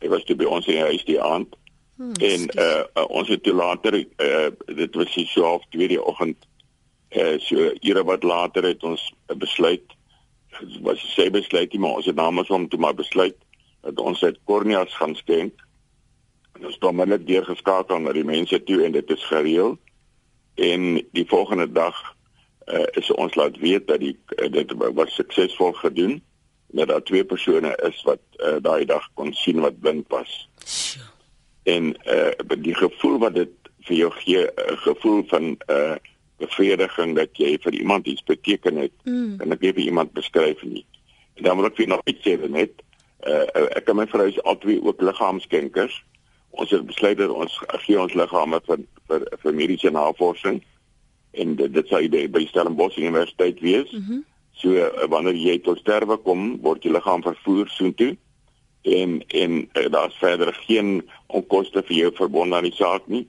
[0.02, 1.56] Hy was toe by ons in die huis die aand.
[1.98, 6.02] Hmm, en uh, uh, ons het toe later uh, dit was so half 2 die
[6.02, 6.48] oggend
[7.14, 9.04] uh, so ure wat later het ons
[9.38, 9.94] besluit
[10.82, 13.38] was sy besluit nie maar ons het namens hom toe maar besluit
[13.82, 15.62] dat ons uit korneas gaan skenk.
[16.58, 19.78] En ons het hom net weer geskakel na die mense toe en dit is gereël.
[20.62, 21.98] En die volgende dag
[22.68, 26.20] uh, is ons laat weet dat die uh, dit was suksesvol gedoen
[26.72, 30.50] dat daar twee persone is wat uh, daai dag kon sien wat blind was.
[31.64, 33.52] En uh, die gevoel wat dit
[33.88, 35.96] vir jou gee, 'n gevoel van 'n uh,
[36.38, 39.36] bevrediging dat jy vir iemand iets beteken het, mm.
[39.40, 40.86] en ek weet vir iemand beskryf nie.
[41.34, 42.72] En dan wil ek vir nog iets sê net,
[43.28, 43.46] uh,
[43.78, 46.04] ek en my vrou is albei ook liggaamskenkers.
[46.50, 50.62] Ons het besluit dat ons gee ons liggame vir vir vir mediese navorsing
[51.32, 53.92] en dit, dit sou by Stellenbosch Universiteit wees.
[53.92, 54.26] Mm -hmm.
[54.62, 58.15] So uh, wanneer jy tot sterwe kom, word jou liggaam vervoer soontoe
[58.82, 63.28] en en uh, daar's verder geen onkoste vir jou verbonde aan die saak nie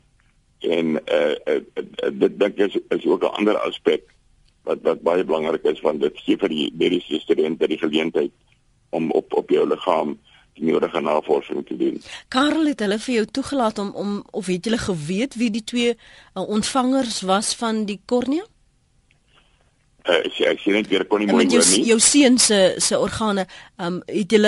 [0.62, 4.02] en eh uh, uh, dit dink is, is ook 'n ander aspek
[4.62, 8.32] wat wat baie belangrik is want dit gee vir die mediese studente die geleentheid
[8.90, 10.18] om op op jou liggaam
[10.54, 12.02] die nodige navorsing te doen.
[12.28, 15.96] Karel het hulle vir jou toegelaat om om of het julle geweet wie die twee
[15.96, 18.44] uh, ontvangers was van die kornea?
[20.08, 21.82] Uh, ek ek sien net weer kon nie mooi hoor nie.
[21.88, 23.46] Jou seun se se organe,
[23.78, 24.40] ehm um, het jy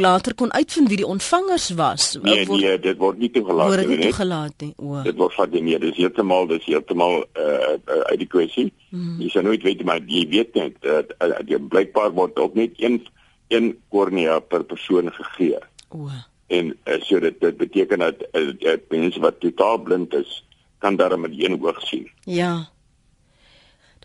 [0.00, 2.10] later kon uitvind wie die ontvangers was?
[2.22, 3.76] Nee, word, nee, dit word nie toegelaat nie.
[3.76, 4.72] Word nie toegelaat nie.
[4.76, 5.02] O.
[5.06, 8.68] Dit word van nee, dis heeltemal dis heeltemal uh, uh uit die kwessie.
[8.90, 9.16] Hmm.
[9.22, 12.78] Jy sê nooit weet maar jy weet net dat uh, uh, blykbaar word ook net
[12.78, 13.00] een
[13.50, 15.58] een kornea per persoon gegee.
[15.88, 16.08] O.
[16.46, 20.44] En uh, so dit dit beteken dat uh, uh, mense wat totaal blind is
[20.78, 22.10] kan daarmee met een oog sien.
[22.24, 22.68] Ja.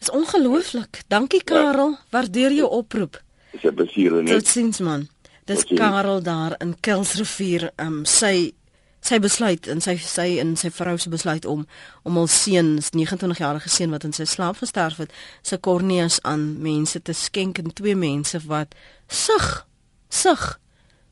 [0.05, 1.01] Dis ongelooflik.
[1.07, 1.99] Dankie Karel, ja.
[2.09, 3.21] waardeer jou oproep.
[3.51, 4.33] Dis 'n besiere net.
[4.33, 5.07] Totsiens man.
[5.45, 8.53] Dis Karel daar in Kelsrivier, um sy
[8.99, 11.65] sy besluit en sy sy en sy vrou se besluit om
[12.03, 16.61] om hul seun, 29 jarige seun wat in sy slaap gesterf het, se korneas aan
[16.61, 18.75] mense te skenk en twee mense wat
[19.07, 19.65] sug
[20.09, 20.59] sug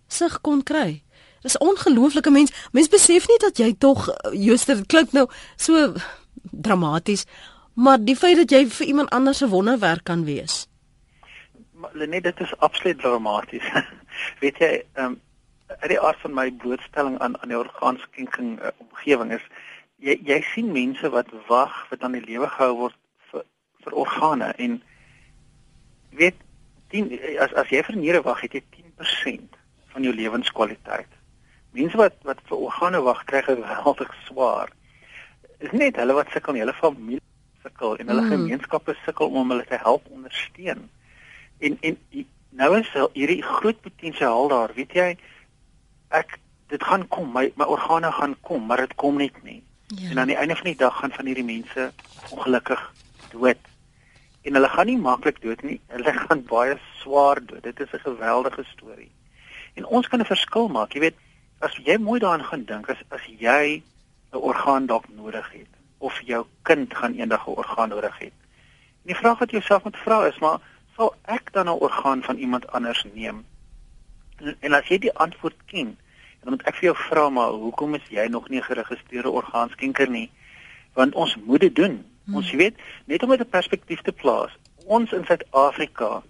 [0.07, 1.03] sug kon kry.
[1.41, 2.51] Dis ongelooflike mens.
[2.71, 5.27] Mens besef nie dat jy tog Jooster klink nou
[5.57, 5.93] so
[6.51, 7.25] dramaties
[7.73, 10.67] maar die feit dat jy vir iemand anders 'n wonderwerk kan wees.
[11.91, 13.71] Lenet, dit is absoluut dramaties.
[14.41, 15.21] Weet jy, ehm um,
[15.67, 19.45] uit die aard van my blootstelling aan aan die orgaanskenking uh, omgewing is
[19.97, 22.97] jy jy sien mense wat wag wat aan die lewe gehou word
[23.31, 23.45] vir
[23.85, 24.81] vir organe en
[26.21, 26.37] weet
[26.93, 27.09] 10
[27.45, 29.59] as as jy vir niere wag het jy 10%
[29.93, 31.09] van jou lewenskwaliteit.
[31.71, 34.69] Mense wat wat vir organe wag kry geweldig swaar.
[35.59, 37.21] Is net hulle wat sukkel, hulle familie
[37.63, 38.29] sukkel en hulle mm.
[38.29, 40.89] gemeenskappe sukkel om hulle te help ondersteun.
[41.59, 41.97] En en
[42.49, 45.09] nou is hierdie groot potensiaal daar, weet jy?
[46.13, 46.37] Ek
[46.73, 49.61] dit gaan kom, my my organe gaan kom, maar dit kom net nie.
[49.87, 50.09] Ja.
[50.09, 51.91] En aan die einde van die dag gaan van hierdie mense
[52.29, 52.81] ongelukkig
[53.31, 53.69] dood.
[54.43, 55.79] En hulle gaan nie maklik dood nie.
[55.87, 57.63] Hulle gaan baie swaar dood.
[57.63, 59.11] Dit is 'n geweldige storie.
[59.73, 60.93] En ons kan 'n verskil maak.
[60.93, 61.17] Jy weet,
[61.59, 63.83] as jy mooi daaraan gaan dink, as as jy
[64.33, 65.72] 'n orgaan dalk nodig het,
[66.03, 68.29] of jou kind gaan eendag 'n orgaan nodig hê.
[69.03, 70.59] En die vraag wat jy jouself moet vra is maar
[70.95, 73.45] sal ek dan 'n orgaan van iemand anders neem?
[74.37, 75.97] En, en as jy die antwoord ken,
[76.41, 80.09] dan moet ek vir jou vra maar hoekom is jy nog nie 'n geregistreerde orgaanskenker
[80.09, 80.31] nie?
[80.93, 82.05] Want ons moet dit doen.
[82.25, 82.35] Hmm.
[82.35, 84.51] Ons weet net om dit 'n perspektief te plaas.
[84.85, 86.23] Ons in Suid-Afrika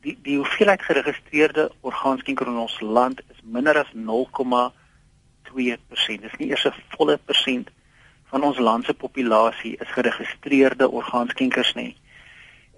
[0.00, 6.20] die die hoeveelheid geregistreerde orgaanskenkers in ons land is minder as 0,2%.
[6.20, 7.70] Dis nie eers 'n volle persent
[8.28, 11.96] van ons land se populasie is geregistreerde orgaanskenkers nie.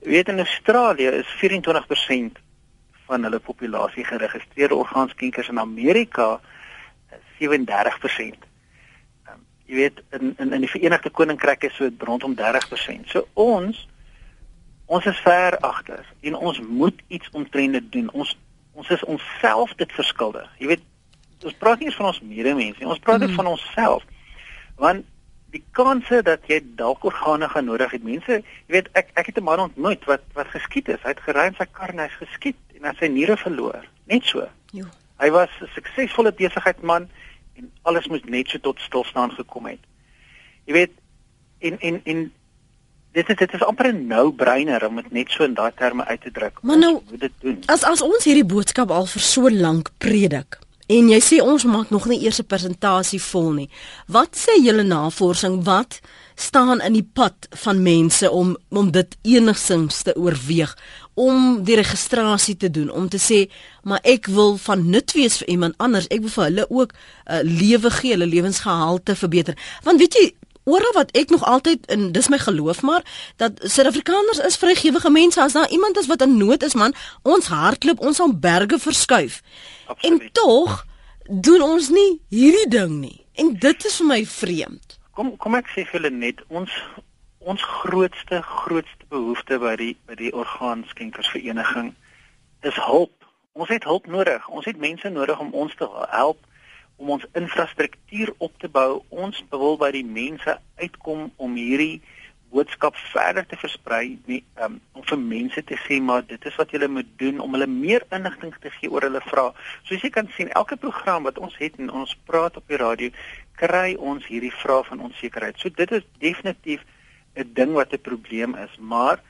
[0.00, 2.38] Jy weet in Australië is 24%
[3.10, 6.40] van hulle populasie geregistreerde orgaanskenkers en in Amerika
[7.40, 8.46] 37%.
[9.26, 13.10] Um, jy weet in in in die Verenigde Koninkryk is so rondom 30%.
[13.10, 13.88] So ons
[14.86, 18.10] ons is ver agter en ons moet iets omtrent dit doen.
[18.10, 18.36] Ons
[18.72, 20.46] ons is onsself dit verskuldig.
[20.58, 20.86] Jy weet
[21.44, 22.88] ons praat nie eens van ons medemens nie.
[22.88, 23.40] Ons praat net mm.
[23.42, 24.04] van onsself.
[24.76, 25.04] Want
[25.50, 28.04] die kanse dat jy dalk organe gaan nodig het.
[28.06, 31.02] Mense, jy weet ek ek het 'n man ontmoet wat wat geskiet is.
[31.02, 33.84] Hy het gery in sy kar en hy's geskiet en hy sy niere verloor.
[34.06, 34.48] Net so.
[34.72, 34.86] Jo.
[35.18, 37.08] Hy was 'n suksesvolle besigheidsman
[37.56, 39.80] en alles moes net so tot stilstaan gekom het.
[40.64, 40.92] Jy weet
[41.58, 42.32] en en en
[43.12, 46.20] dit is dit is amper 'n no-brainer om dit net so in daai terme uit
[46.20, 46.62] te druk.
[46.62, 47.62] Maar nou moet dit doen.
[47.66, 50.58] As as ons hierdie boodskap al vir so lank predik
[50.90, 53.70] en jy sê ons maak nog nie eers 'n presentasie vol nie.
[54.06, 55.64] Wat sê julle navorsing?
[55.64, 56.00] Wat
[56.34, 60.76] staan in die pad van mense om om dit enigsins te oorweeg
[61.14, 63.40] om die registrasie te doen om te sê
[63.82, 66.08] maar ek wil van nut wees vir iemand anders.
[66.08, 69.56] Ek wil vir hulle ook uh, lewe gee hulle lewensgehalte verbeter.
[69.84, 70.26] Want weet jy
[70.64, 73.04] oral wat ek nog altyd en dis my geloof maar
[73.36, 75.42] dat Suid-Afrikaners is vrygewige mense.
[75.42, 79.42] As daar iemand is wat in nood is man ons hardloop ons aan berge verskuif.
[79.86, 80.22] Absoluut.
[80.22, 80.86] en tog
[81.30, 83.26] doen ons nie hierdie ding nie.
[83.34, 84.98] En dit is vir my vreemd.
[85.14, 86.70] Kom kom ek sê vir hulle net ons
[87.40, 91.94] ons grootste grootste behoefte by die by die orgaanskenkersvereniging
[92.68, 93.14] is hulp.
[93.52, 94.48] Ons het hulp nodig.
[94.48, 96.38] Ons het mense nodig om ons te help
[97.00, 99.02] om ons infrastruktuur op te bou.
[99.08, 102.02] Ons wil by die mense uitkom om hierdie
[102.50, 106.72] boodskap verder te versprei nie, um, om vir mense te sê maar dit is wat
[106.74, 109.52] julle moet doen om hulle meer inligting te gee oor hulle vrae.
[109.86, 113.14] Soos jy kan sien, elke program wat ons het en ons praat op die radio,
[113.60, 115.60] kry ons hierdie vrae van onsekerheid.
[115.62, 116.82] So dit is definitief
[117.36, 119.22] 'n ding wat 'n probleem is, maar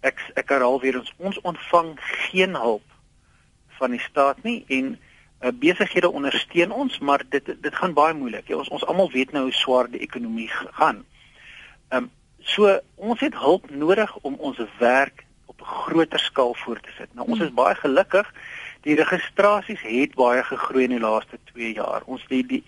[0.00, 2.86] ek ek herhaal weer ons ons ontvang geen hulp
[3.78, 4.96] van die staat nie en
[5.40, 8.48] uh, besighede ondersteun ons, maar dit dit gaan baie moeilik.
[8.48, 11.04] Ja, ons ons almal weet nou hoe swaar die ekonomie gaan.
[11.88, 12.10] Ehm um,
[12.48, 17.14] so ons het hulp nodig om ons werk op 'n groter skaal voort te sit.
[17.14, 18.32] Nou ons is baie gelukkig.
[18.80, 22.02] Die registrasies het baie gegroei in die laaste 2 jaar.
[22.04, 22.64] Ons die, die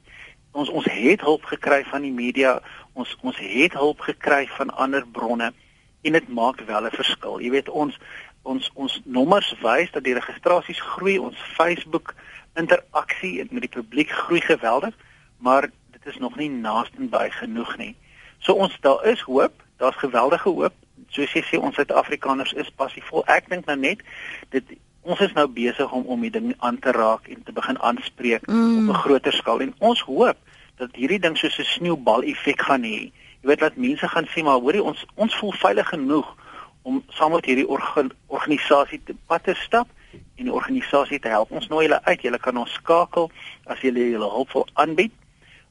[0.52, 2.61] ons ons het hulp gekry van die media.
[2.92, 5.52] Ons ons het hulp gekry van ander bronne
[6.02, 7.40] en dit maak wel 'n verskil.
[7.40, 7.98] Jy weet ons
[8.42, 11.18] ons ons nommers wys dat die registrasies groei.
[11.18, 12.14] Ons Facebook
[12.61, 14.94] interaksie met die publiek groei geweldig,
[15.38, 17.94] maar dit is nog nie naastenby genoeg nie.
[18.38, 20.77] So ons daar is hoop, daar's geweldige hoop.
[21.09, 23.25] Soos jy sê ons Suid-Afrikaners is passievol.
[23.29, 24.05] Ek dink nou net
[24.55, 27.79] dit ons is nou besig om om die ding aan te raak en te begin
[27.81, 28.88] aanspreek mm.
[28.88, 30.37] op 'n groter skaal en ons hoop
[30.77, 33.12] dat hierdie ding soos 'n sneeubal effek gaan hê.
[33.40, 36.37] Jy weet dat mense gaan sê maar hoorie ons ons voel veilig genoeg
[36.83, 41.51] om saam met hierdie orga, organisasie te pad te stap en die organisasie te help.
[41.51, 42.23] Ons nooi julle uit.
[42.23, 43.31] Julle kan ons skakel
[43.66, 45.12] as julle julle hulp wil aanbied.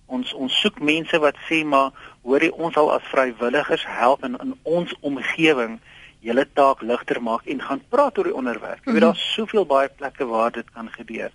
[0.10, 1.92] Ons ons soek mense wat sê maar
[2.26, 5.80] hoorie ons sal as vrywilligers help in in ons omgewing
[6.26, 8.86] julle taak ligter maak en gaan praat oor die onderwerp.
[8.86, 11.32] Jy weet daar's soveel baie plekke waar dit kan gebeur.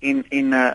[0.00, 0.70] En en uh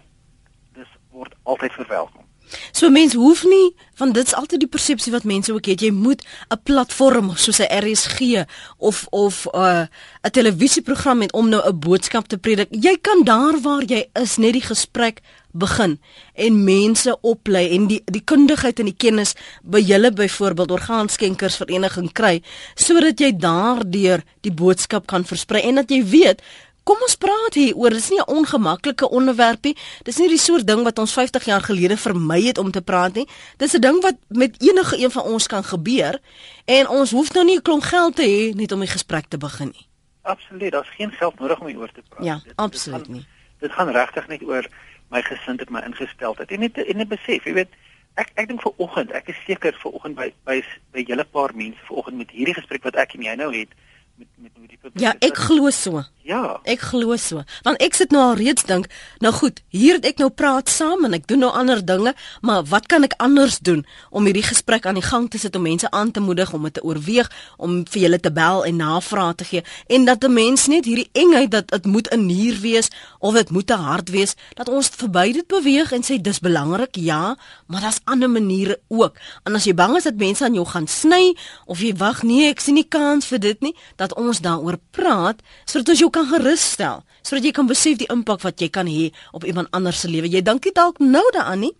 [0.75, 2.24] dis word altyd verwelkom.
[2.71, 6.23] So mense hoef nie want dit's altyd die persepsie wat mense ook het jy moet
[6.51, 8.45] 'n platform soos 'n RSG
[8.77, 9.85] of of 'n uh,
[10.23, 12.67] 'n televisieprogram het om nou 'n boodskap te predik.
[12.71, 15.21] Jy kan daar waar jy is net die gesprek
[15.55, 15.99] begin
[16.33, 22.41] en mense oplei en die die kundigheid en die kennis by julle byvoorbeeld orgaanskenkersvereniging kry
[22.75, 26.43] sodat jy daardeur die boodskap kan versprei en dat jy weet
[26.85, 29.75] Kom ons praat hier oor, dis nie 'n ongemaklike onderwerp nie.
[30.03, 33.15] Dis nie die soort ding wat ons 50 jaar gelede vermy het om te praat
[33.15, 33.27] nie.
[33.57, 36.19] Dis 'n ding wat met enige een van ons kan gebeur
[36.65, 39.37] en ons hoef nou nie 'n klomp geld te hê net om die gesprek te
[39.37, 39.87] begin nie.
[40.21, 42.25] Absoluut, daar's geen geld nodig om hieroor te praat.
[42.25, 43.25] Ja, dit, absoluut dit gaan, nie.
[43.59, 44.67] Dit gaan regtig net oor
[45.09, 47.69] my gesindheid, my ingesteldheid en net en net besef, jy weet,
[48.13, 51.51] ek ek dink vir oggend, ek is seker vir oggend by by by julle paar
[51.55, 53.69] mense vir oggend met hierdie gesprek wat ek en jy nou het
[54.17, 56.05] met met hoe die publiek Ja, ek glo so.
[56.25, 56.59] Ja.
[56.65, 57.43] Ek glo so.
[57.61, 58.87] Want ek sit nou al reeds dink,
[59.21, 62.63] nou goed, hier het ek nou praat saam en ek doen nou ander dinge, maar
[62.71, 65.85] wat kan ek anders doen om hierdie gesprek aan die gang te sit om mense
[65.93, 67.29] aan te moedig om dit te oorweeg,
[67.61, 71.09] om vir julle te bel en navrae te gee en dat 'n mens net hierdie
[71.13, 74.89] engheid dat dit moet 'n nier wees of dit moet 'n hart wees, dat ons
[74.89, 79.17] verby dit beweeg en sê dis belangrik, ja, maar daar's ander maniere ook.
[79.43, 82.49] En as jy bang is dat mense aan jou gaan sny of jy wag, nee,
[82.49, 86.27] ek sien nie kans vir dit nie, dat ons daaroor praat sodat ons jou kan
[86.29, 90.11] gerusstel, sodat jy kan besef die impak wat jy kan hê op iemand anders se
[90.11, 90.29] lewe.
[90.31, 91.73] Jy dink dit dalk nou daaraan nie,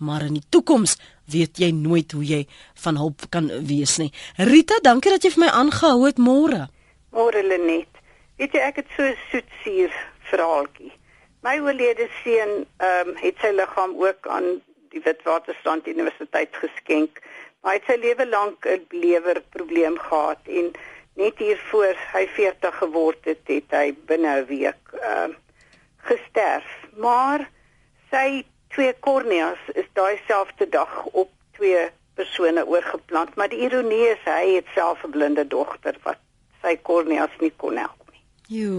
[0.00, 0.96] maar in die toekoms
[1.32, 2.40] weet jy nooit hoe jy
[2.84, 4.10] van hulp kan wees nie.
[4.36, 6.66] Rita, dankie dat jy vir my aangehou het môre.
[7.12, 8.00] Môre Lenet.
[8.40, 9.94] Weet jy ek het so soetsuur
[10.30, 10.92] verhaaltjie.
[11.42, 14.48] My oorlede seun ehm um, het sy liggaam ook aan
[14.94, 17.20] die Witwatersrand Universiteit geskenk.
[17.62, 20.72] Maar hy het sy lewe lank 'n lewerprobleem gehad en
[21.14, 25.36] net hier voor hy 40 geword het, het hy binne 'n week ehm uh,
[26.02, 26.66] gesterf.
[26.96, 27.48] Maar
[28.10, 34.24] sy twee korneas is daai selfde dag op twee persone oorgeplant, maar die ironie is
[34.24, 36.18] hy het self 'n blinde dogter wat
[36.62, 38.22] sy korneas nie kon help nie.
[38.46, 38.78] Jo.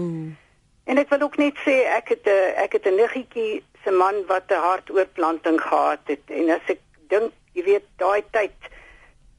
[0.84, 4.26] En ek wil ook net sê ek het 'n ek het 'n niggetjie se man
[4.26, 8.58] wat 'n hartoortplanting gehad het en as ek dink, jy weet, daai tyd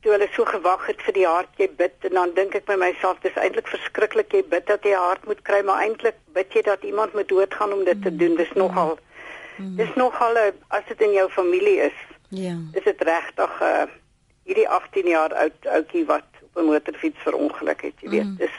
[0.05, 2.75] toe hulle so gewag het vir die hart jy bid en dan dink ek by
[2.77, 6.53] myself dis eintlik verskriklik jy bid dat jy 'n hart moet kry maar eintlik bid
[6.53, 8.17] jy dat iemand moet doodgaan om dit te mm.
[8.21, 8.93] doen dis nogal
[9.57, 9.75] mm.
[9.81, 10.37] dis nogal
[10.77, 11.97] as dit in jou familie is
[12.29, 13.89] ja is dit regtig uh,
[14.45, 18.37] hierdie 18 jaar oud ouetjie wat op 'n motorfiets verongeluk het jy weet mm.
[18.37, 18.55] dis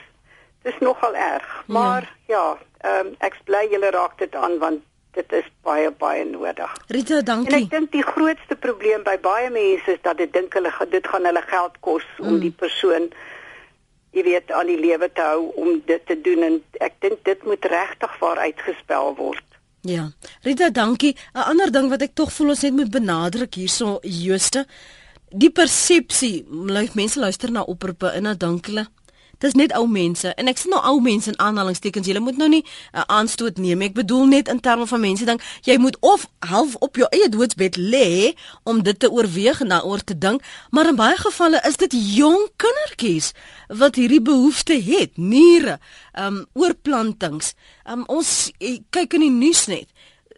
[0.67, 4.83] dis nogal erg maar ja, ja um, ek bly julle raak dit aan want
[5.17, 6.73] dit is baie baie nodig.
[6.93, 7.55] Rita, dankie.
[7.55, 11.09] En ek dink die grootste probleem by baie mense is dat dit dink hulle dit
[11.13, 12.29] gaan hulle geld kos mm.
[12.29, 13.11] om die persoon
[14.17, 16.55] jy weet aan die lewe te hou om dit te doen en
[16.85, 19.45] ek dink dit moet regtig waar uitgespel word.
[19.87, 20.09] Ja.
[20.43, 21.15] Rita, dankie.
[21.35, 24.67] 'n Ander ding wat ek tog voel ons net moet benadruk hierso Jooste,
[25.31, 26.47] die persepsie,
[26.95, 28.87] mense luister na oproepe en dan dink hulle
[29.39, 32.09] Dis net ou mense en ek sê nou ou mense in aanhalingstekens.
[32.09, 33.83] Jy moet nou nie 'n uh, aanstoot neem.
[33.83, 37.29] Ek bedoel net in terme van mense dink jy moet of half op jou eie
[37.29, 38.35] doodsbed lê
[38.65, 42.49] om dit te oorweeg en daaroor te dink, maar in baie gevalle is dit jong
[42.57, 43.33] kindertjies
[43.69, 45.79] wat hierdie behoefte het, niere,
[46.15, 47.55] um oorplantings.
[47.85, 49.89] Um ons eh, kyk in die nuus net.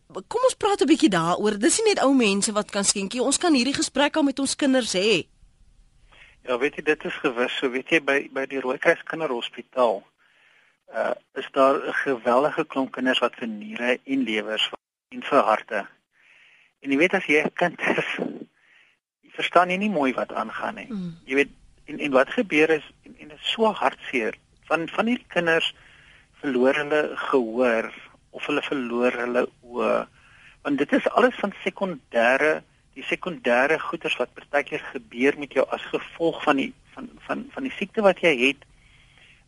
[0.09, 1.59] Kom ons praat 'n bietjie daaroor.
[1.59, 3.23] Dis nie net ou mense wat kan skenkie.
[3.23, 5.29] Ons kan hierdie gesprek al met ons kinders hê.
[6.49, 9.99] Ja, weet jy dit is gewis, so weet jy by by die Rooikruis Kinderhospitaal
[10.97, 14.71] uh is daar 'n geweldige klomp kinders wat vir niere en lewers
[15.13, 15.87] en vir harte.
[16.81, 18.09] En jy weet as jy 'n kind is,
[19.21, 20.89] jy verstaan jy nie mooi wat aangaan nie.
[20.89, 21.13] Mm.
[21.25, 21.53] Jy weet
[21.85, 24.35] en en wat gebeur is en, en dit is so hartseer
[24.71, 25.75] van van hierdie kinders
[26.41, 27.93] verloor hulle gehoor
[28.31, 30.09] of hulle verloor hulle oë
[30.63, 32.63] want dit is alles van sekondêre
[32.99, 37.67] die sekondêre goeters wat partykeer gebeur met jou as gevolg van die van van van
[37.69, 38.65] die siekte wat jy het.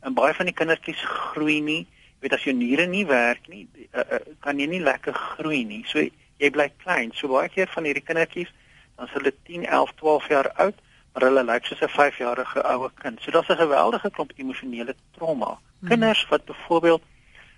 [0.07, 1.01] En baie van die kindertjies
[1.33, 1.81] groei nie.
[2.21, 5.65] Jy weet as jou niere nie werk nie, uh, uh, kan jy nie lekker groei
[5.67, 5.81] nie.
[5.89, 7.11] So jy bly klein.
[7.17, 8.53] So baie keer van hierdie kindertjies
[8.97, 10.81] dan is hulle 10, 11, 12 jaar oud,
[11.15, 13.19] maar hulle lyk soos 'n 5-jarige oue kind.
[13.23, 15.59] So daar's 'n geweldige klomp emosionele trauma.
[15.81, 15.89] Hmm.
[15.89, 17.03] Kinders wat byvoorbeeld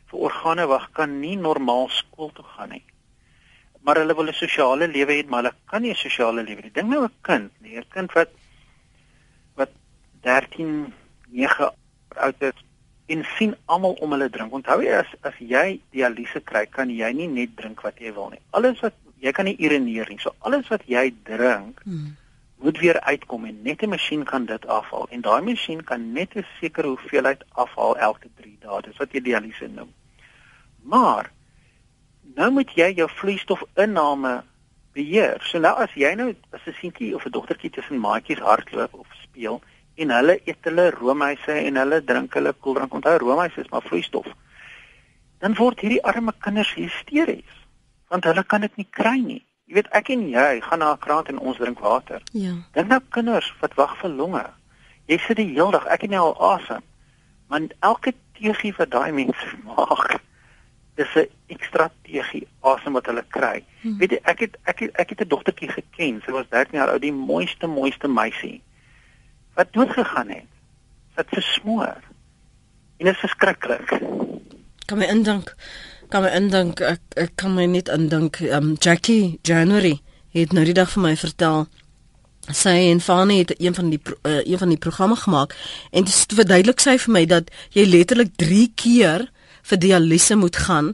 [0.09, 2.85] vir organe wag kan nie normaal skool toe gaan nie
[3.83, 6.73] maar hulle wil 'n sosiale lewe hê, maar hulle kan nie 'n sosiale lewe hê.
[6.73, 8.31] Dink nou 'n kind, nee, 'n kind wat
[9.55, 9.71] wat
[10.21, 10.93] 13,
[11.31, 11.73] 9
[12.17, 12.59] oud is
[13.07, 14.53] en sien almal om hulle drink.
[14.53, 18.31] Onthou jy as as jy dialyse kry, kan jy nie net drink wat jy wil
[18.31, 18.41] nie.
[18.51, 20.19] Alles wat jy kan nie urineer nie.
[20.19, 22.17] So alles wat jy drink hmm.
[22.63, 26.37] moet weer uitkom en net 'n masjien kan dit afhaal en daai masjien kan net
[26.37, 28.83] 'n sekere hoeveelheid afhaal elke 3 dae.
[28.83, 29.93] Dis wat jy dialyse noem.
[30.83, 31.31] Maar
[32.35, 34.43] nou moet jy jou vloeistofinname
[34.93, 35.41] beheer.
[35.49, 39.07] So nou as jy nou as 'n seentjie of 'n dogtertjie tussen maatjies hardloop of
[39.23, 39.61] speel
[39.95, 44.27] en hulle eet hulle roomhuise en hulle drink hulle koeldrank, onthou roomhuise is maar vloeistof.
[45.39, 47.59] Dan word hierdie arme kinders hysteries
[48.09, 49.43] want hulle kan dit nie kry nie.
[49.67, 52.21] Jy weet ek en jy gaan na 'n kraan en ons drink water.
[52.33, 52.53] Ja.
[52.73, 54.45] Dink nou kinders wat wag vir longe.
[55.07, 56.83] Jy sit die hele dag, ek het nou al asem.
[57.49, 60.12] Want elke teegie wat daai mense maak,
[60.95, 63.65] dis 'n ekstra tegie asem wat hulle kry.
[63.81, 63.99] Hmm.
[63.99, 66.23] Weet jy, ek het ek het, ek het 'n dogtertjie geken.
[66.25, 68.63] Sy was 13 jaar oud, die mooiste mooiste meisie
[69.55, 70.49] wat dood gegaan het.
[71.15, 71.97] Wat versmoor.
[72.97, 74.01] En dit is verskriklik.
[74.87, 75.55] Kan my indink.
[76.09, 80.01] Kan my indink ek, ek kan my net indink um Jackie January
[80.33, 81.67] het nou die dag vir my vertel
[82.51, 85.55] sy en Fanny het een van die uh, een van die programme gemaak
[85.91, 89.29] en dit verduidelik sy vir my dat jy letterlik 3 keer
[89.63, 90.93] vir dialyse moet gaan.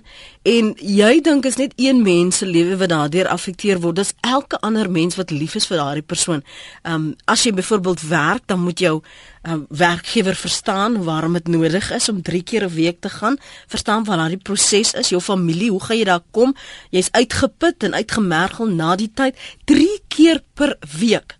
[0.48, 3.96] En jy dink is net een mens se lewe wat daardeur afekteer word.
[3.96, 6.44] Dis elke ander mens wat lief is vir daardie persoon.
[6.82, 9.00] Ehm um, as jy byvoorbeeld werk dan moet jou
[9.48, 14.04] um, werkgewer verstaan waarom dit nodig is om 3 keer 'n week te gaan, verstaan
[14.04, 16.54] wat daardie proses is, jou familie, hoe gaan jy daar kom?
[16.90, 19.36] Jy's uitgeput en uitgemergel na die tyd.
[19.64, 21.36] 3 keer per week.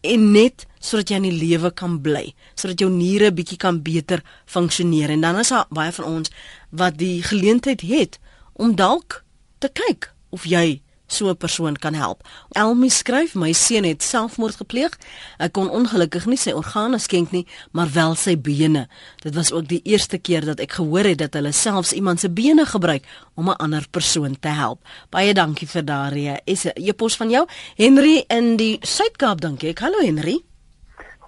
[0.00, 4.22] En net sodat jy in die lewe kan bly, sodat jou niere bietjie kan beter
[4.50, 6.32] funksioneer en dan is daar baie van ons
[6.70, 8.18] wat die geleentheid het
[8.52, 9.22] om dalk
[9.62, 12.28] te kyk of jy so 'n persoon kan help.
[12.52, 14.98] Elmi skryf my seun het selfmoord gepleeg.
[15.38, 18.88] Hy kon ongelukkig nie sy organe skenk nie, maar wel sy bene.
[19.22, 22.30] Dit was ook die eerste keer dat ek gehoor het dat hulle selfs iemand se
[22.30, 23.04] bene gebruik
[23.34, 24.80] om 'n ander persoon te help.
[25.10, 26.40] Baie dankie vir daardie
[26.74, 27.46] e-pos van jou.
[27.76, 29.78] Henry in die Suid-Kaap dink ek.
[29.78, 30.51] Hallo Henry.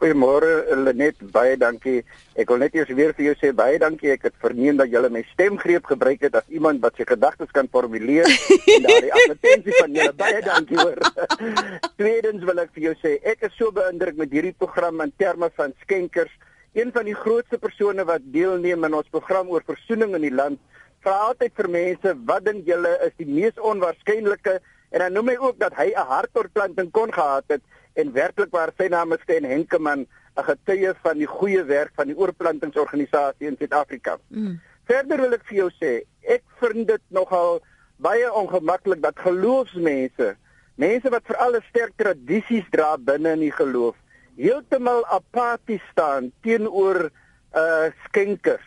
[0.04, 2.02] Goeiemôre Lenet, baie dankie.
[2.36, 4.10] Ek wil net eers weer vir jou sê baie dankie.
[4.12, 7.70] Ek het verneem dat jy my stemgreep gebruik het as iemand wat sy gedagtes kan
[7.72, 11.00] formuleer en daardie advertensie van julle baie dankie hoor.
[12.02, 15.48] Tweedens wil ek vir jou sê ek is so beïndruk met hierdie program in terme
[15.56, 16.36] van skenkers.
[16.76, 20.60] Een van die grootste persone wat deelneem aan ons program oor versoening in die land,
[21.00, 24.60] vra altyd vir mense, "Wat dink julle is die mees onwaarskynlike?"
[24.92, 27.64] En dan noem hy ook dat hy 'n hartoortplanting kon gehad het
[27.94, 32.06] en werklik waar sy naam is Sten Henkemann, 'n getuie van die goeie werk van
[32.10, 34.18] die oorplantingsorganisasie in Suid-Afrika.
[34.28, 34.60] Mm.
[34.84, 35.92] Verder wil ek vir jou sê,
[36.26, 37.60] ek vind dit nogal
[38.02, 40.34] baie ongemaklik dat geloofsmense,
[40.74, 43.94] mense wat vir alle sterk tradisies dra binne in die geloof,
[44.36, 47.10] heeltemal apaties staan teenoor
[47.54, 48.64] uh skenkers.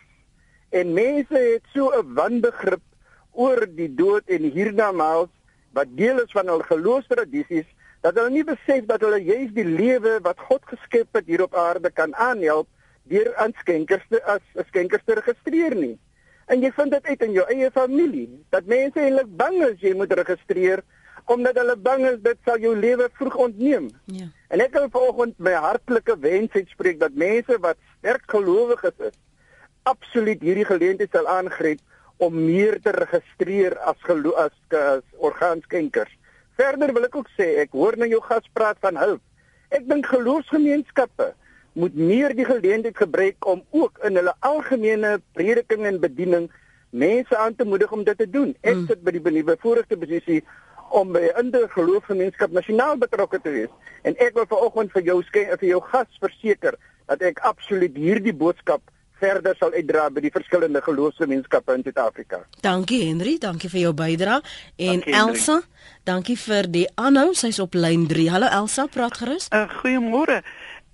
[0.72, 2.84] En mense het so 'n wanbegrip
[3.32, 5.30] oor die dood en hiernamaals
[5.72, 7.68] wat deel is van hul geloofstradisies
[8.06, 11.56] dat hulle nie besef dat hulle juis die lewe wat God geskep het hier op
[11.58, 12.68] aarde kan aanhelp
[13.08, 15.96] deur aan skenkers te as skenkers te registreer nie.
[16.48, 19.94] En jy vind dit uit in jou eie familie dat mense eintlik bang is jy
[19.96, 20.84] moet registreer
[21.28, 23.90] omdat hulle bang is dit sal jou lewe vroeg ontneem.
[24.16, 24.30] Ja.
[24.48, 29.18] En ek wil vanoggend my hartlike wens uitspreek dat mense wat sterk gelowiges is,
[29.88, 31.82] absoluut hierdie geleentheid sal aangryp
[32.24, 36.14] om meer te registreer as gelo as, as orgaanskenkers.
[36.58, 39.22] Verder wil ek ook sê, ek hoor nou jou gas praat van hulp.
[39.70, 41.32] Ek dink geloofsgemeenskappe
[41.78, 46.48] moet meer die geleentheid gebruik om ook in hulle algemene prediking en bediening
[46.90, 48.56] mense aan te moedig om dit te doen.
[48.66, 48.88] Ek mm.
[48.90, 50.40] sit by die voorste posisie
[50.90, 55.44] om by 'n geloofsgemeenskap nasionaal betrokke te wees en ek wil vanoggend vir jou skei
[55.46, 56.74] vir jou gas verseker
[57.06, 58.82] dat ek absoluut hierdie boodskap
[59.18, 62.42] verder sal uitdra by die verskillende geloofsgemeenskappe in Suid-Afrika.
[62.64, 65.60] Dankie Henry, dankie vir jou bydrae en dankie, Elsa,
[66.08, 68.30] dankie vir die aanhou, sy's op lyn 3.
[68.36, 69.50] Hallo Elsa, praat gerus.
[69.52, 70.42] Uh, Goeiemôre.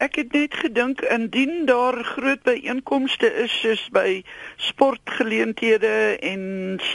[0.03, 4.25] Ek het net gedink indien daar groot byeenkomste is soos by
[4.57, 6.43] sportgeleenthede en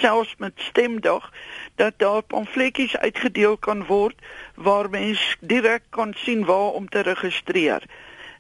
[0.02, 1.30] selfs met stemdag
[1.80, 4.20] dat daar pamfletjies uitgedeel kan word
[4.56, 7.88] waar mens direk kan sien waar om te registreer.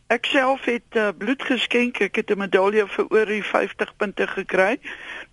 [0.09, 1.99] Ek self het uh, bloed geskenk.
[2.01, 4.79] Ek het 'n medalje vir oor die 50 punte gekry.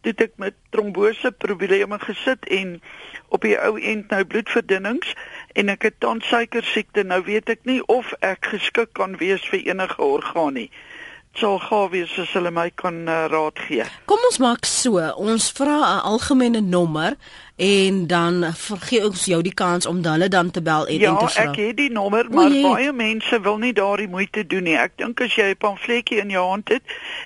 [0.04, 2.82] Dit ek met trombose probleme gesit en
[3.28, 5.14] op die ou end nou bloedverdunnings
[5.56, 7.02] en ek het tans suiker siekte.
[7.04, 10.70] Nou weet ek nie of ek geskik kan wees vir enige orgaan nie
[11.36, 13.84] sal gou wees as hulle my kan uh, raad gee.
[14.08, 17.16] Kom ons maak so, ons vra 'n algemene nommer
[17.56, 21.28] en dan vergee ons jou die kans om hulle dan te bel en ja, te
[21.28, 21.42] vra.
[21.42, 22.62] Ja, ek het die nommer, maar Oei.
[22.62, 24.76] baie mense wil nie daardie moeite doen nie.
[24.76, 26.82] Ek dink as jy 'n pamfletjie in jou hand het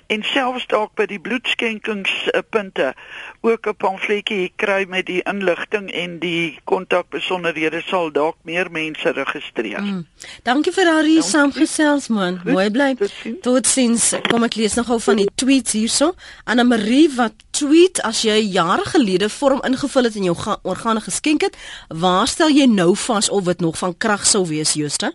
[0.07, 2.93] en selfs dalk by die bloedskenkingspunte
[3.41, 9.81] ook 'n pamfletjie kry met die inligting en die kontakbesonderhede sal dalk meer mense registreer.
[9.81, 10.07] Mm.
[10.43, 12.41] Dankie vir daardie saamgesels man.
[12.45, 12.95] Mooi bly.
[13.41, 14.13] Totsiens.
[14.29, 16.13] Kom ek lees nogal van die tweets hierso.
[16.43, 21.41] Anna Marie wat tweet as jy jare gelede vorm ingevul het en jou organe geskenk
[21.45, 21.55] het,
[22.03, 25.11] waar stel jy nou vas of dit nog van krag sou wees, Jooste?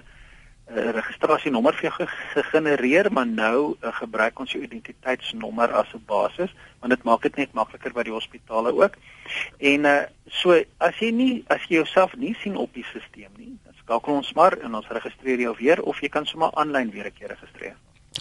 [0.70, 6.52] 'n registrasienommer vir jou gegenereer, maar nou uh, gebruik ons jou identiteitsnommer as 'n basis,
[6.80, 8.94] want dit maak dit net makliker by die hospitale ook.
[9.58, 13.58] En uh so as jy nie as jy jouself nie sien op die stelsel nie,
[13.90, 17.14] skakel ons maar en ons registreer jou weer of jy kan sommer aanlyn weer 'n
[17.18, 17.76] keer registreer.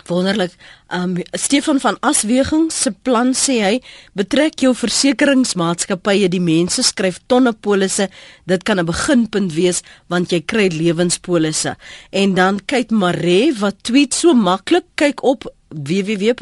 [0.07, 0.53] Wonderlik.
[0.89, 3.83] Um Stefan van Asweging se plan sê hy
[4.14, 8.09] betrek jou versekeringsmaatskappye die mense skryf tonne polisse.
[8.47, 11.77] Dit kan 'n beginpunt wees want jy kry lewenspolisse.
[12.11, 16.37] En dan kyk Mare wat tweet so maklik kyk op www.odf.org.za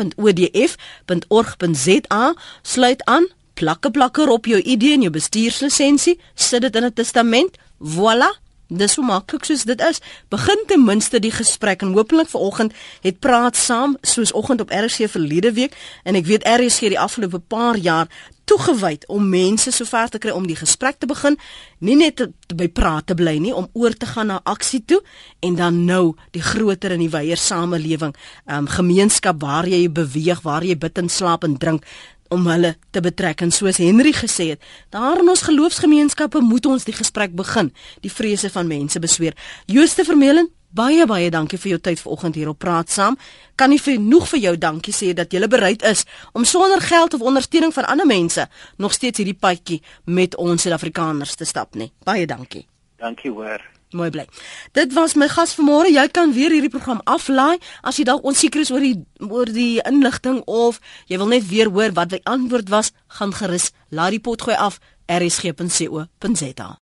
[2.62, 7.56] sluit aan plakke plakker op jou ID en jou bestuurslisensie sit dit in 'n testament
[7.78, 10.00] voilà Dis so maklik soos dit is.
[10.28, 15.06] Begin ten minste die gesprek en hopelik vanoggend het praat saam soos oggend op RC
[15.10, 15.76] verlede week.
[16.02, 18.10] En ek weet RC die afgelope paar jaar
[18.46, 21.34] toegewyd om mense sover te kry om die gesprek te begin,
[21.82, 24.84] nie net te, te by praat te bly nie, om oor te gaan na aksie
[24.86, 25.00] toe.
[25.42, 28.14] En dan nou die groter en die wyeer samelewing,
[28.46, 31.86] ehm um, gemeenskap waar jy beweeg, waar jy bid en slaap en drink
[32.30, 34.62] om hulle te betrek en soos Henry gesê het,
[34.94, 39.36] daar in ons geloofsgemeenskappe moet ons die gesprek begin, die vrese van mense besweer.
[39.66, 43.16] Jooste Vermeulen, baie baie dankie vir jou tyd vanoggend hier op Praat Saam.
[43.56, 47.24] Kan nie genoeg vir jou dankie sê dat jy bereid is om sonder geld of
[47.24, 51.92] ondersteuning van ander mense nog steeds hierdie padjie met ons Suid-Afrikaners te stap nie.
[52.04, 52.66] Baie dankie.
[52.98, 53.75] Dankie hoor.
[53.94, 54.26] Mooi bly.
[54.74, 55.90] Dit was my gas vanmôre.
[55.92, 59.78] Jy kan weer hierdie program aflaai as jy dalk onseker is oor die oor die
[59.86, 64.22] inligting of jy wil net weer hoor wat die antwoord was, gaan gerus laai die
[64.22, 66.76] pot gooi af rsg.co.za.